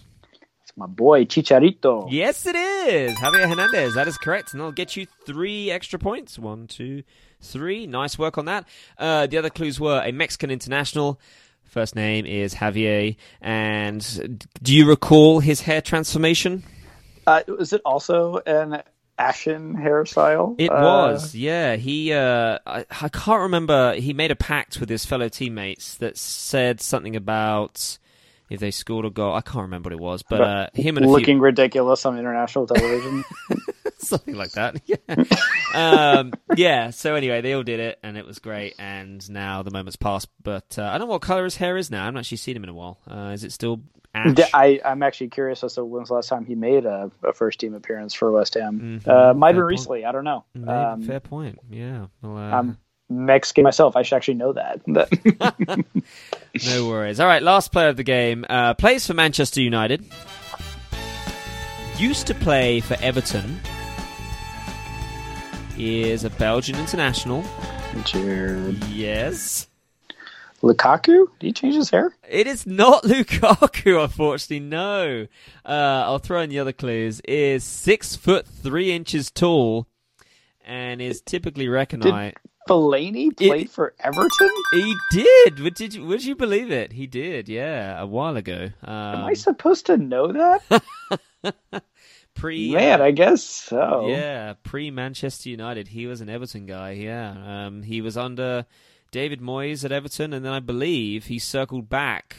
It's 0.64 0.76
my 0.76 0.88
boy 0.88 1.26
Chicharito. 1.26 2.08
Yes, 2.10 2.48
it 2.48 2.56
is. 2.56 3.16
Javier 3.20 3.48
Hernandez. 3.48 3.94
That 3.94 4.08
is 4.08 4.18
correct. 4.18 4.54
And 4.54 4.64
I'll 4.64 4.72
get 4.72 4.96
you 4.96 5.06
three 5.28 5.70
extra 5.70 6.00
points. 6.00 6.40
One, 6.40 6.66
two, 6.66 7.04
three. 7.40 7.86
Nice 7.86 8.18
work 8.18 8.40
on 8.40 8.46
that. 8.46 8.68
Uh, 8.98 9.28
the 9.28 9.38
other 9.38 9.52
clues 9.52 9.80
were 9.80 10.02
a 10.04 10.12
Mexican 10.12 10.50
international. 10.50 11.20
First 11.68 11.96
name 11.96 12.26
is 12.26 12.56
Javier. 12.56 13.16
And 13.42 14.48
do 14.62 14.76
you 14.76 14.88
recall 14.88 15.40
his 15.40 15.62
hair 15.62 15.82
transformation? 15.82 16.64
Uh, 17.26 17.42
was 17.48 17.74
it 17.74 17.82
also 17.86 18.38
an 18.46 18.82
ashen 19.20 19.76
hairstyle? 19.76 20.56
It 20.58 20.72
Uh, 20.72 20.82
was, 20.82 21.36
yeah. 21.36 21.76
He, 21.76 22.14
uh, 22.14 22.60
I, 22.66 22.86
I 22.90 23.10
can't 23.10 23.42
remember. 23.42 23.94
He 23.96 24.14
made 24.14 24.32
a 24.32 24.36
pact 24.36 24.80
with 24.80 24.90
his 24.90 25.06
fellow 25.06 25.30
teammates 25.30 25.96
that 25.96 26.18
said 26.18 26.82
something 26.82 27.16
about 27.16 27.98
if 28.50 28.60
they 28.60 28.72
scored 28.72 29.06
a 29.06 29.10
goal. 29.10 29.34
I 29.34 29.42
can't 29.42 29.64
remember 29.64 29.90
what 29.90 29.94
it 29.94 30.00
was, 30.00 30.24
but 30.24 30.42
uh, 30.42 30.68
him 30.74 30.98
and 30.98 31.06
a 31.06 31.10
looking 31.10 31.40
ridiculous 31.40 32.06
on 32.06 32.18
international 32.18 32.66
television. 32.68 33.24
few 34.00 34.06
something 34.08 34.36
like 34.36 34.52
that. 34.52 34.82
Yeah, 34.86 34.98
um, 36.20 36.34
yeah. 36.56 36.90
So 36.92 37.16
anyway, 37.16 37.42
they 37.42 37.54
all 37.54 37.64
did 37.64 37.80
it, 37.80 38.00
and 38.04 38.18
it 38.18 38.26
was 38.26 38.40
great. 38.40 38.76
And 38.80 39.28
now 39.30 39.64
the 39.64 39.72
moment's 39.72 39.96
passed, 39.98 40.30
but 40.42 40.78
uh, 40.80 40.84
I 40.84 40.98
don't 40.98 41.08
know 41.08 41.12
what 41.14 41.22
color 41.22 41.44
his 41.44 41.58
hair 41.58 41.78
is 41.78 41.92
now. 41.92 42.02
I 42.04 42.06
haven't 42.06 42.20
actually 42.20 42.38
seen 42.38 42.56
him 42.56 42.64
in 42.64 42.70
a 42.70 42.74
while. 42.74 43.00
Uh, 43.10 43.32
is 43.34 43.44
it 43.44 43.52
still 43.52 43.82
ash? 44.16 44.34
D- 44.34 44.44
I, 44.54 44.80
I'm 44.86 45.04
actually 45.04 45.28
curious 45.30 45.64
as 45.64 45.74
to 45.76 45.84
when's 45.86 46.08
the 46.08 46.16
last 46.16 46.30
time 46.30 46.46
he 46.46 46.56
made 46.56 46.86
a, 46.86 47.12
a 47.24 47.34
first 47.34 47.60
team 47.60 47.74
appearance 47.74 48.14
for 48.14 48.32
West 48.32 48.54
Ham. 48.54 49.02
Mhm. 49.06 49.08
Uh, 49.08 49.34
might 49.34 49.50
have 49.50 49.56
been 49.56 49.64
recently. 49.66 50.06
I 50.06 50.12
don't 50.14 50.24
know. 50.24 50.46
Um, 50.68 51.04
fair 51.04 51.20
point. 51.20 51.60
Yeah. 51.70 52.08
Well, 52.22 52.38
uh, 52.38 52.52
I'm 52.52 52.78
Mexican 53.10 53.64
myself. 53.66 53.96
I 53.98 54.04
should 54.04 54.16
actually 54.16 54.36
know 54.36 54.54
that. 54.54 54.82
But- 54.88 55.86
No 56.66 56.88
worries. 56.88 57.20
All 57.20 57.28
right, 57.28 57.44
last 57.44 57.72
player 57.72 57.90
of 57.90 57.98
the 57.98 58.04
game. 58.04 58.46
Uh, 58.50 58.74
plays 58.74 59.06
for 59.06 59.14
Manchester 59.14 59.62
United. 59.62 60.06
Used 61.98 62.28
to 62.28 62.36
play 62.36 62.80
for 62.80 62.96
Everton. 63.02 63.60
Is 65.78 66.24
a 66.24 66.30
Belgian 66.32 66.76
international. 66.80 67.44
Jared 68.06 68.84
Yes. 68.86 69.68
Lukaku? 70.64 71.28
Did 71.40 71.48
he 71.48 71.54
change 71.54 71.76
his 71.76 71.92
hair? 71.92 72.16
It 72.28 72.48
is 72.48 72.66
not 72.66 73.04
Lukaku, 73.06 74.04
unfortunately. 74.04 74.60
No. 74.60 75.28
Uh, 75.64 75.70
I'll 76.06 76.18
throw 76.18 76.42
in 76.42 76.50
the 76.50 76.58
other 76.60 76.74
clues. 76.74 77.22
Is 77.28 77.64
six 77.64 78.16
foot 78.16 78.48
three 78.48 78.92
inches 78.92 79.30
tall, 79.30 79.86
and 80.66 81.00
is 81.00 81.22
typically 81.22 81.68
recognized. 81.68 82.38
Fellaini 82.68 83.38
played 83.38 83.70
for 83.70 83.94
Everton. 84.00 84.50
He 84.74 84.96
did. 85.12 85.60
Would 85.60 85.76
did 85.76 85.94
you? 85.94 86.06
Would 86.08 86.26
you 86.26 86.36
believe 86.36 86.72
it? 86.72 86.92
He 86.94 87.06
did. 87.06 87.48
Yeah, 87.48 88.02
a 88.02 88.06
while 88.08 88.36
ago. 88.36 88.70
Um, 88.84 88.92
Am 88.94 89.26
I 89.26 89.34
supposed 89.34 89.86
to 89.86 89.98
know 89.98 90.34
that? 90.34 90.84
pre 92.38 92.72
Man, 92.74 93.02
I 93.02 93.12
guess 93.12 93.44
so. 93.44 94.08
Yeah, 94.08 94.54
pre 94.64 94.92
Manchester 94.92 95.50
United, 95.50 95.88
he 95.90 96.08
was 96.08 96.22
an 96.22 96.30
Everton 96.30 96.66
guy. 96.66 96.92
Yeah, 96.92 97.66
um, 97.68 97.84
he 97.84 98.02
was 98.02 98.18
under 98.18 98.66
David 99.12 99.42
Moyes 99.42 99.84
at 99.84 99.92
Everton, 99.92 100.34
and 100.34 100.46
then 100.46 100.54
I 100.54 100.60
believe 100.60 101.26
he 101.26 101.40
circled 101.40 101.90
back. 101.90 102.36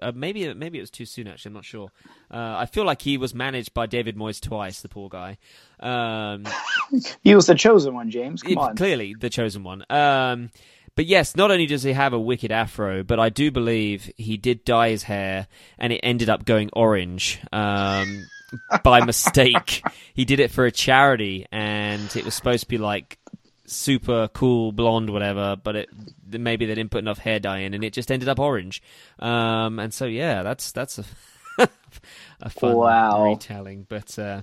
Uh, 0.00 0.12
maybe 0.14 0.52
maybe 0.54 0.78
it 0.78 0.82
was 0.82 0.90
too 0.90 1.06
soon. 1.06 1.26
Actually, 1.28 1.50
I'm 1.50 1.54
not 1.54 1.64
sure. 1.64 1.88
Uh, 2.30 2.56
I 2.58 2.66
feel 2.66 2.84
like 2.84 3.02
he 3.02 3.16
was 3.16 3.34
managed 3.34 3.72
by 3.74 3.86
David 3.86 4.16
Moyes 4.16 4.40
twice. 4.40 4.80
The 4.82 4.88
poor 4.88 5.08
guy. 5.08 5.38
Um, 5.80 6.44
He 7.22 7.34
was 7.34 7.46
the 7.46 7.54
chosen 7.54 7.94
one, 7.94 8.10
James. 8.10 8.42
Come 8.42 8.58
on. 8.58 8.76
clearly 8.76 9.14
the 9.18 9.30
chosen 9.30 9.64
one. 9.64 9.84
Um, 9.88 10.50
but 10.94 11.06
yes, 11.06 11.34
not 11.36 11.50
only 11.50 11.64
does 11.64 11.82
he 11.82 11.92
have 11.94 12.12
a 12.12 12.20
wicked 12.20 12.52
afro, 12.52 13.02
but 13.02 13.18
I 13.18 13.30
do 13.30 13.50
believe 13.50 14.12
he 14.18 14.36
did 14.36 14.62
dye 14.64 14.90
his 14.90 15.04
hair, 15.04 15.46
and 15.78 15.90
it 15.92 16.00
ended 16.02 16.28
up 16.28 16.44
going 16.44 16.68
orange 16.74 17.40
um, 17.50 18.26
by 18.82 19.04
mistake. 19.04 19.82
he 20.14 20.24
did 20.24 20.40
it 20.40 20.50
for 20.50 20.64
a 20.66 20.70
charity, 20.72 21.46
and 21.52 22.14
it 22.16 22.24
was 22.24 22.34
supposed 22.34 22.62
to 22.64 22.68
be 22.68 22.78
like 22.78 23.18
super 23.66 24.28
cool 24.28 24.72
blonde, 24.72 25.10
whatever. 25.10 25.56
But 25.56 25.76
it 25.76 25.88
maybe 26.30 26.66
they 26.66 26.74
didn't 26.74 26.90
put 26.90 26.98
enough 26.98 27.18
hair 27.18 27.38
dye 27.40 27.58
in, 27.60 27.74
and 27.74 27.84
it 27.84 27.92
just 27.92 28.10
ended 28.10 28.28
up 28.28 28.38
orange. 28.38 28.82
Um, 29.18 29.78
and 29.78 29.92
so 29.92 30.06
yeah, 30.06 30.42
that's 30.42 30.72
that's 30.72 30.98
a 30.98 31.04
a 32.40 32.50
fun 32.50 32.76
Wow. 32.76 33.24
retelling, 33.24 33.86
but. 33.88 34.18
Uh, 34.18 34.42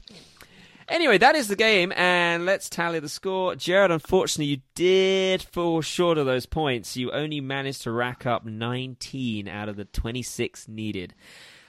Anyway, 0.88 1.19
that 1.19 1.36
is 1.36 1.48
the 1.48 1.56
game, 1.56 1.93
and 1.95 2.48
let's 2.48 2.67
tally 2.67 3.00
the 3.00 3.08
score. 3.08 3.54
Jared, 3.56 3.91
unfortunately, 3.91 4.45
you 4.48 4.62
did 4.74 5.43
fall 5.43 5.82
short 5.82 6.17
of 6.17 6.26
those 6.26 6.48
points. 6.48 6.98
You 6.98 7.12
only 7.12 7.41
managed 7.41 7.84
to 7.84 7.91
rack 7.91 8.26
up 8.26 8.43
19 8.43 9.48
out 9.48 9.69
of 9.69 9.76
the 9.76 9.86
26 9.86 10.67
needed. 10.67 11.13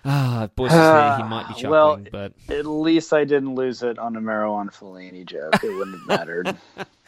Ah, 0.05 0.49
Boyce 0.57 0.71
is. 0.71 0.77
He 0.77 1.23
might 1.25 1.47
be 1.49 1.55
chuckling, 1.55 1.71
well, 1.71 2.01
but 2.11 2.33
At 2.49 2.67
least 2.67 3.13
I 3.13 3.25
didn't 3.25 3.55
lose 3.55 3.83
it 3.83 3.99
on 3.99 4.17
a 4.17 4.21
Marouane 4.21 4.73
Fellaini 4.73 5.27
joke. 5.27 5.63
It 5.63 5.75
wouldn't 5.75 5.99
have 5.99 6.07
mattered. 6.09 6.57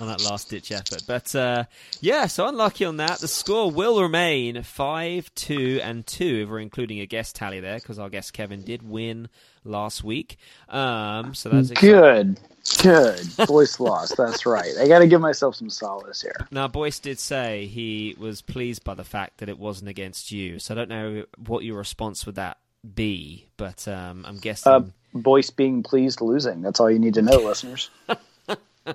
on 0.00 0.08
that 0.08 0.22
last 0.22 0.50
ditch 0.50 0.72
effort. 0.72 1.02
But 1.06 1.34
uh, 1.34 1.64
yeah, 2.00 2.26
so 2.26 2.46
unlucky 2.46 2.84
on 2.84 2.98
that. 2.98 3.18
The 3.18 3.28
score 3.28 3.70
will 3.70 4.00
remain 4.02 4.62
5 4.62 5.34
2 5.34 5.80
and 5.82 6.06
2 6.06 6.42
if 6.44 6.48
we're 6.48 6.60
including 6.60 7.00
a 7.00 7.06
guest 7.06 7.36
tally 7.36 7.60
there, 7.60 7.76
because 7.76 7.98
our 7.98 8.08
guest 8.08 8.32
Kevin 8.32 8.62
did 8.62 8.88
win 8.88 9.28
last 9.64 10.02
week. 10.04 10.38
Um, 10.68 11.34
so 11.34 11.48
that's 11.48 11.70
exciting. 11.70 12.34
Good. 12.34 12.40
Good. 12.82 13.46
Boyce 13.46 13.80
lost. 13.80 14.16
That's 14.16 14.44
right. 14.44 14.72
I 14.78 14.88
got 14.88 14.98
to 15.00 15.06
give 15.06 15.20
myself 15.20 15.56
some 15.56 15.70
solace 15.70 16.20
here. 16.20 16.46
Now, 16.50 16.68
Boyce 16.68 16.98
did 16.98 17.18
say 17.18 17.66
he 17.66 18.14
was 18.18 18.42
pleased 18.42 18.84
by 18.84 18.94
the 18.94 19.04
fact 19.04 19.38
that 19.38 19.48
it 19.48 19.58
wasn't 19.58 19.88
against 19.88 20.30
you. 20.30 20.58
So 20.58 20.74
I 20.74 20.76
don't 20.76 20.88
know 20.88 21.24
what 21.46 21.64
your 21.64 21.78
response 21.78 22.26
would 22.26 22.34
that 22.34 22.58
be, 22.94 23.48
but 23.56 23.88
um, 23.88 24.24
I'm 24.26 24.38
guessing. 24.38 24.72
Uh, 24.72 24.82
Boyce 25.14 25.50
being 25.50 25.82
pleased 25.82 26.20
losing. 26.20 26.62
That's 26.62 26.80
all 26.80 26.90
you 26.90 26.98
need 26.98 27.14
to 27.14 27.22
know, 27.22 27.36
listeners. 27.38 27.90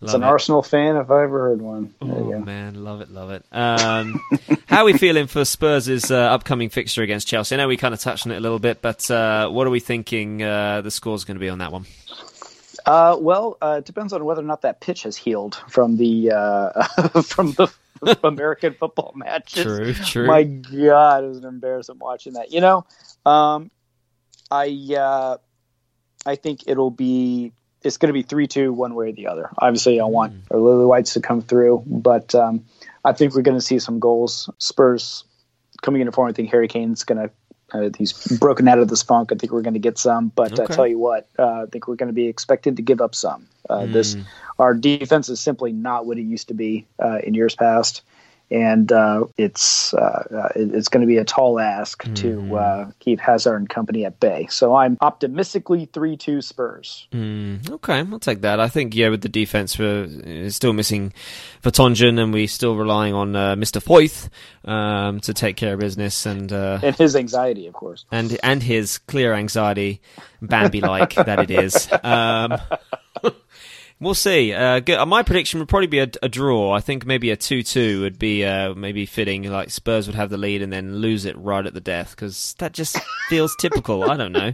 It's 0.00 0.14
an 0.14 0.22
it. 0.22 0.26
Arsenal 0.26 0.62
fan 0.62 0.96
if 0.96 1.10
I 1.10 1.24
ever 1.24 1.40
heard 1.40 1.60
one. 1.60 1.92
Oh 2.00 2.38
man, 2.38 2.84
love 2.84 3.00
it, 3.00 3.10
love 3.10 3.30
it. 3.30 3.44
Um, 3.50 4.20
how 4.66 4.82
are 4.82 4.84
we 4.84 4.92
feeling 4.92 5.26
for 5.26 5.44
Spurs' 5.44 6.10
uh, 6.10 6.16
upcoming 6.16 6.68
fixture 6.68 7.02
against 7.02 7.26
Chelsea? 7.26 7.56
I 7.56 7.58
know 7.58 7.66
we 7.66 7.76
kind 7.76 7.94
of 7.94 8.00
touched 8.00 8.24
on 8.24 8.32
it 8.32 8.36
a 8.36 8.40
little 8.40 8.60
bit, 8.60 8.80
but 8.80 9.10
uh, 9.10 9.48
what 9.48 9.66
are 9.66 9.70
we 9.70 9.80
thinking 9.80 10.42
uh, 10.42 10.82
the 10.82 10.90
score's 10.92 11.24
going 11.24 11.34
to 11.34 11.40
be 11.40 11.48
on 11.48 11.58
that 11.58 11.72
one? 11.72 11.86
Uh, 12.86 13.16
well, 13.20 13.58
uh, 13.60 13.76
it 13.78 13.84
depends 13.84 14.12
on 14.12 14.24
whether 14.24 14.40
or 14.40 14.44
not 14.44 14.62
that 14.62 14.80
pitch 14.80 15.02
has 15.02 15.16
healed 15.16 15.56
from 15.68 15.96
the 15.96 16.30
uh, 16.32 16.82
from 17.22 17.52
the 17.52 17.68
American 18.24 18.74
football 18.74 19.12
matches. 19.16 19.64
True, 19.64 19.94
true. 19.94 20.26
My 20.26 20.44
God, 20.44 21.24
it 21.24 21.28
was 21.28 21.38
an 21.38 21.44
embarrassment 21.44 22.00
watching 22.00 22.34
that. 22.34 22.52
You 22.52 22.60
know, 22.60 22.86
um, 23.26 23.70
I 24.50 24.94
uh, 24.96 25.36
I 26.24 26.36
think 26.36 26.64
it'll 26.66 26.90
be 26.90 27.52
it's 27.82 27.96
going 27.96 28.08
to 28.08 28.12
be 28.12 28.22
three 28.22 28.46
two 28.46 28.72
one 28.72 28.94
way 28.94 29.08
or 29.10 29.12
the 29.12 29.26
other. 29.28 29.50
Obviously, 29.58 30.00
I 30.00 30.04
want 30.04 30.32
Mm. 30.32 30.54
our 30.54 30.60
Lily 30.60 30.86
Whites 30.86 31.14
to 31.14 31.20
come 31.20 31.40
through, 31.42 31.84
but 31.86 32.34
um, 32.34 32.64
I 33.04 33.12
think 33.12 33.34
we're 33.34 33.42
going 33.42 33.56
to 33.56 33.64
see 33.64 33.78
some 33.78 34.00
goals. 34.00 34.50
Spurs 34.58 35.24
coming 35.82 36.00
into 36.00 36.12
form. 36.12 36.28
I 36.28 36.32
think 36.32 36.50
Harry 36.50 36.68
Kane's 36.68 37.04
going 37.04 37.28
to. 37.28 37.30
Uh, 37.70 37.90
he's 37.98 38.14
broken 38.38 38.66
out 38.66 38.78
of 38.78 38.88
this 38.88 39.02
funk. 39.02 39.30
I 39.30 39.34
think 39.34 39.52
we're 39.52 39.60
going 39.60 39.74
to 39.74 39.78
get 39.80 39.98
some, 39.98 40.32
but 40.34 40.58
I 40.58 40.64
tell 40.74 40.86
you 40.86 40.98
what, 40.98 41.28
uh, 41.38 41.64
I 41.64 41.66
think 41.70 41.86
we're 41.86 41.96
going 41.96 42.06
to 42.08 42.14
be 42.14 42.26
expected 42.26 42.76
to 42.76 42.82
give 42.82 43.02
up 43.02 43.14
some. 43.14 43.46
Uh, 43.68 43.84
This 43.84 44.16
Mm. 44.16 44.24
our 44.58 44.72
defense 44.74 45.28
is 45.28 45.38
simply 45.38 45.72
not 45.72 46.06
what 46.06 46.16
it 46.16 46.22
used 46.22 46.48
to 46.48 46.54
be 46.54 46.86
uh, 46.98 47.18
in 47.22 47.34
years 47.34 47.54
past, 47.54 48.00
and 48.50 48.90
uh, 48.92 49.24
it's 49.36 49.92
uh, 49.94 49.98
uh, 49.98 50.48
it's 50.56 50.88
going 50.88 51.00
to 51.02 51.06
be 51.06 51.18
a 51.18 51.24
tall 51.24 51.58
ask 51.60 52.02
Mm-hmm. 52.04 52.14
to 52.14 52.56
uh, 52.56 52.90
keep 53.00 53.20
Hazard 53.20 53.56
and 53.56 53.68
company 53.68 54.04
at 54.04 54.18
bay. 54.20 54.46
So 54.50 54.74
I'm 54.74 54.96
optimistically 55.00 55.86
three 55.86 56.16
two 56.16 56.40
Spurs. 56.40 57.06
Mm, 57.12 57.70
okay, 57.70 57.98
I'll 57.98 58.18
take 58.18 58.40
that. 58.42 58.60
I 58.60 58.68
think 58.68 58.94
yeah, 58.94 59.08
with 59.08 59.22
the 59.22 59.28
defense, 59.28 59.78
we're 59.78 60.46
uh, 60.46 60.50
still 60.50 60.72
missing 60.72 61.12
Vertonghen, 61.62 62.20
and 62.22 62.32
we're 62.32 62.48
still 62.48 62.76
relying 62.76 63.14
on 63.14 63.34
uh, 63.36 63.54
Mr. 63.56 63.82
Foyth 63.82 64.28
um, 64.70 65.20
to 65.20 65.34
take 65.34 65.56
care 65.56 65.74
of 65.74 65.80
business, 65.80 66.24
and 66.26 66.52
uh, 66.52 66.78
And 66.82 66.94
his 66.96 67.16
anxiety, 67.16 67.66
of 67.66 67.74
course. 67.74 68.04
and 68.10 68.38
and 68.42 68.62
his 68.62 68.98
clear 68.98 69.34
anxiety, 69.34 70.00
Bambi 70.40 70.80
like 70.80 71.14
that 71.14 71.40
it 71.40 71.50
is. 71.50 71.88
Um, 72.04 72.58
we'll 74.00 74.14
see. 74.14 74.52
Uh, 74.52 74.80
uh, 74.96 75.06
my 75.06 75.22
prediction 75.22 75.60
would 75.60 75.68
probably 75.68 75.86
be 75.86 75.98
a, 76.00 76.08
a 76.22 76.28
draw. 76.28 76.72
I 76.72 76.80
think 76.80 77.06
maybe 77.06 77.30
a 77.30 77.36
two-two 77.36 78.02
would 78.02 78.18
be 78.18 78.44
uh, 78.44 78.74
maybe 78.74 79.06
fitting. 79.06 79.44
Like 79.44 79.70
Spurs 79.70 80.06
would 80.06 80.16
have 80.16 80.30
the 80.30 80.38
lead 80.38 80.62
and 80.62 80.72
then 80.72 80.96
lose 80.96 81.24
it 81.24 81.36
right 81.38 81.64
at 81.64 81.74
the 81.74 81.80
death 81.80 82.10
because 82.10 82.54
that 82.58 82.72
just 82.72 82.98
feels 83.28 83.54
typical. 83.56 84.10
I 84.10 84.16
don't 84.16 84.32
know. 84.32 84.52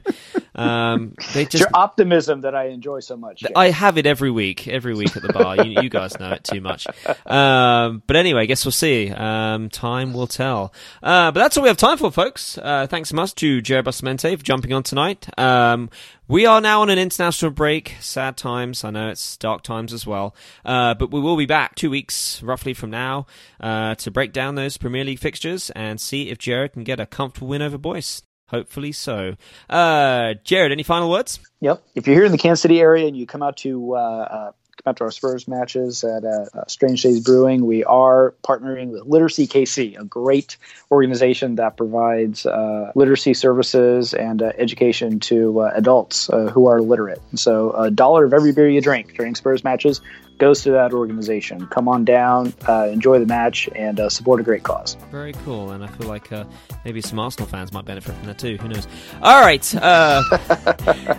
Um, 0.54 1.14
they 1.32 1.42
It's 1.42 1.52
just 1.52 1.62
your 1.62 1.70
optimism 1.74 2.42
that 2.42 2.54
I 2.54 2.66
enjoy 2.66 3.00
so 3.00 3.16
much. 3.16 3.42
I 3.56 3.70
have 3.70 3.98
it 3.98 4.06
every 4.06 4.30
week, 4.30 4.68
every 4.68 4.94
week 4.94 5.16
at 5.16 5.22
the 5.22 5.32
bar. 5.32 5.64
you, 5.64 5.82
you 5.82 5.88
guys 5.88 6.18
know 6.18 6.30
it 6.32 6.44
too 6.44 6.60
much. 6.60 6.86
Um, 7.26 8.02
but 8.06 8.16
anyway, 8.16 8.42
I 8.42 8.46
guess 8.46 8.64
we'll 8.64 8.72
see. 8.72 9.10
Um, 9.10 9.68
time 9.70 10.12
will 10.12 10.26
tell. 10.26 10.72
Uh, 11.02 11.32
but 11.32 11.40
that's 11.40 11.56
all 11.56 11.62
we 11.62 11.68
have 11.68 11.76
time 11.76 11.98
for, 11.98 12.10
folks. 12.10 12.56
Uh, 12.58 12.86
thanks 12.86 13.08
so 13.08 13.16
much 13.16 13.34
to 13.36 13.60
Jared 13.60 13.84
Bustamante 13.84 14.36
for 14.36 14.42
jumping 14.42 14.72
on 14.72 14.82
tonight. 14.82 15.26
Um, 15.38 15.90
we 16.28 16.46
are 16.46 16.60
now 16.60 16.82
on 16.82 16.90
an 16.90 16.98
international 16.98 17.50
break. 17.50 17.96
Sad 18.00 18.36
times. 18.36 18.84
I 18.84 18.90
know 18.90 19.10
it's 19.10 19.36
dark 19.36 19.62
times 19.62 19.92
as 19.92 20.06
well. 20.06 20.34
Uh, 20.64 20.94
but 20.94 21.10
we 21.10 21.20
will 21.20 21.36
be 21.36 21.46
back 21.46 21.74
two 21.74 21.90
weeks 21.90 22.42
roughly 22.42 22.72
from 22.74 22.90
now 22.90 23.26
uh, 23.60 23.94
to 23.96 24.10
break 24.10 24.32
down 24.32 24.54
those 24.54 24.78
Premier 24.78 25.04
League 25.04 25.18
fixtures 25.18 25.70
and 25.70 26.00
see 26.00 26.30
if 26.30 26.38
Jared 26.38 26.72
can 26.72 26.84
get 26.84 27.00
a 27.00 27.06
comfortable 27.06 27.48
win 27.48 27.62
over 27.62 27.76
Boyce. 27.76 28.22
Hopefully 28.48 28.92
so. 28.92 29.34
Uh, 29.68 30.34
Jared, 30.44 30.72
any 30.72 30.82
final 30.82 31.10
words? 31.10 31.40
Yep. 31.60 31.82
If 31.94 32.06
you're 32.06 32.16
here 32.16 32.24
in 32.24 32.32
the 32.32 32.38
Kansas 32.38 32.60
City 32.60 32.80
area 32.80 33.06
and 33.06 33.16
you 33.16 33.26
come 33.26 33.42
out 33.42 33.56
to 33.58 33.96
uh, 33.96 33.98
uh, 33.98 34.52
come 34.84 34.90
out 34.90 34.96
to 34.98 35.04
our 35.04 35.10
Spurs 35.10 35.48
matches 35.48 36.04
at 36.04 36.24
uh, 36.24 36.46
uh, 36.52 36.64
Strange 36.66 37.02
Days 37.02 37.20
Brewing, 37.20 37.64
we 37.64 37.84
are 37.84 38.34
partnering 38.42 38.90
with 38.90 39.06
Literacy 39.06 39.46
KC, 39.46 39.98
a 39.98 40.04
great 40.04 40.56
organization 40.90 41.56
that 41.56 41.76
provides 41.76 42.44
uh, 42.44 42.92
literacy 42.94 43.34
services 43.34 44.14
and 44.14 44.42
uh, 44.42 44.52
education 44.58 45.20
to 45.20 45.60
uh, 45.60 45.72
adults 45.74 46.28
who 46.52 46.66
are 46.66 46.80
literate. 46.80 47.20
So 47.36 47.72
a 47.72 47.90
dollar 47.90 48.24
of 48.24 48.34
every 48.34 48.52
beer 48.52 48.68
you 48.68 48.80
drink 48.80 49.14
during 49.16 49.34
Spurs 49.34 49.64
matches 49.64 50.00
goes 50.44 50.62
to 50.62 50.72
that 50.72 50.92
organization. 50.92 51.66
Come 51.68 51.88
on 51.88 52.04
down, 52.04 52.52
uh, 52.68 52.88
enjoy 52.92 53.18
the 53.18 53.24
match, 53.24 53.66
and 53.74 53.98
uh, 53.98 54.10
support 54.10 54.40
a 54.40 54.42
great 54.42 54.62
cause. 54.62 54.94
Very 55.10 55.32
cool, 55.44 55.70
and 55.70 55.82
I 55.82 55.86
feel 55.86 56.06
like 56.06 56.30
uh, 56.32 56.44
maybe 56.84 57.00
some 57.00 57.18
Arsenal 57.18 57.48
fans 57.48 57.72
might 57.72 57.86
benefit 57.86 58.14
from 58.14 58.26
that 58.26 58.38
too. 58.38 58.58
Who 58.58 58.68
knows? 58.68 58.86
All 59.22 59.40
right. 59.40 59.74
Uh, 59.74 60.22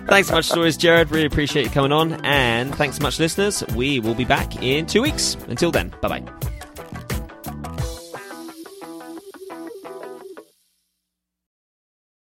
thanks 0.08 0.28
so 0.28 0.36
much, 0.36 0.52
always, 0.52 0.78
Jared. 0.78 1.10
Really 1.10 1.26
appreciate 1.26 1.66
you 1.66 1.72
coming 1.72 1.92
on, 1.92 2.24
and 2.24 2.74
thanks 2.76 2.98
so 2.98 3.02
much, 3.04 3.20
listeners. 3.20 3.64
We 3.76 4.00
will 4.00 4.16
be 4.16 4.26
back 4.26 4.62
in 4.62 4.86
two 4.86 5.02
weeks. 5.02 5.36
Until 5.48 5.72
then, 5.72 5.92
bye 6.02 6.20
bye. 6.20 6.65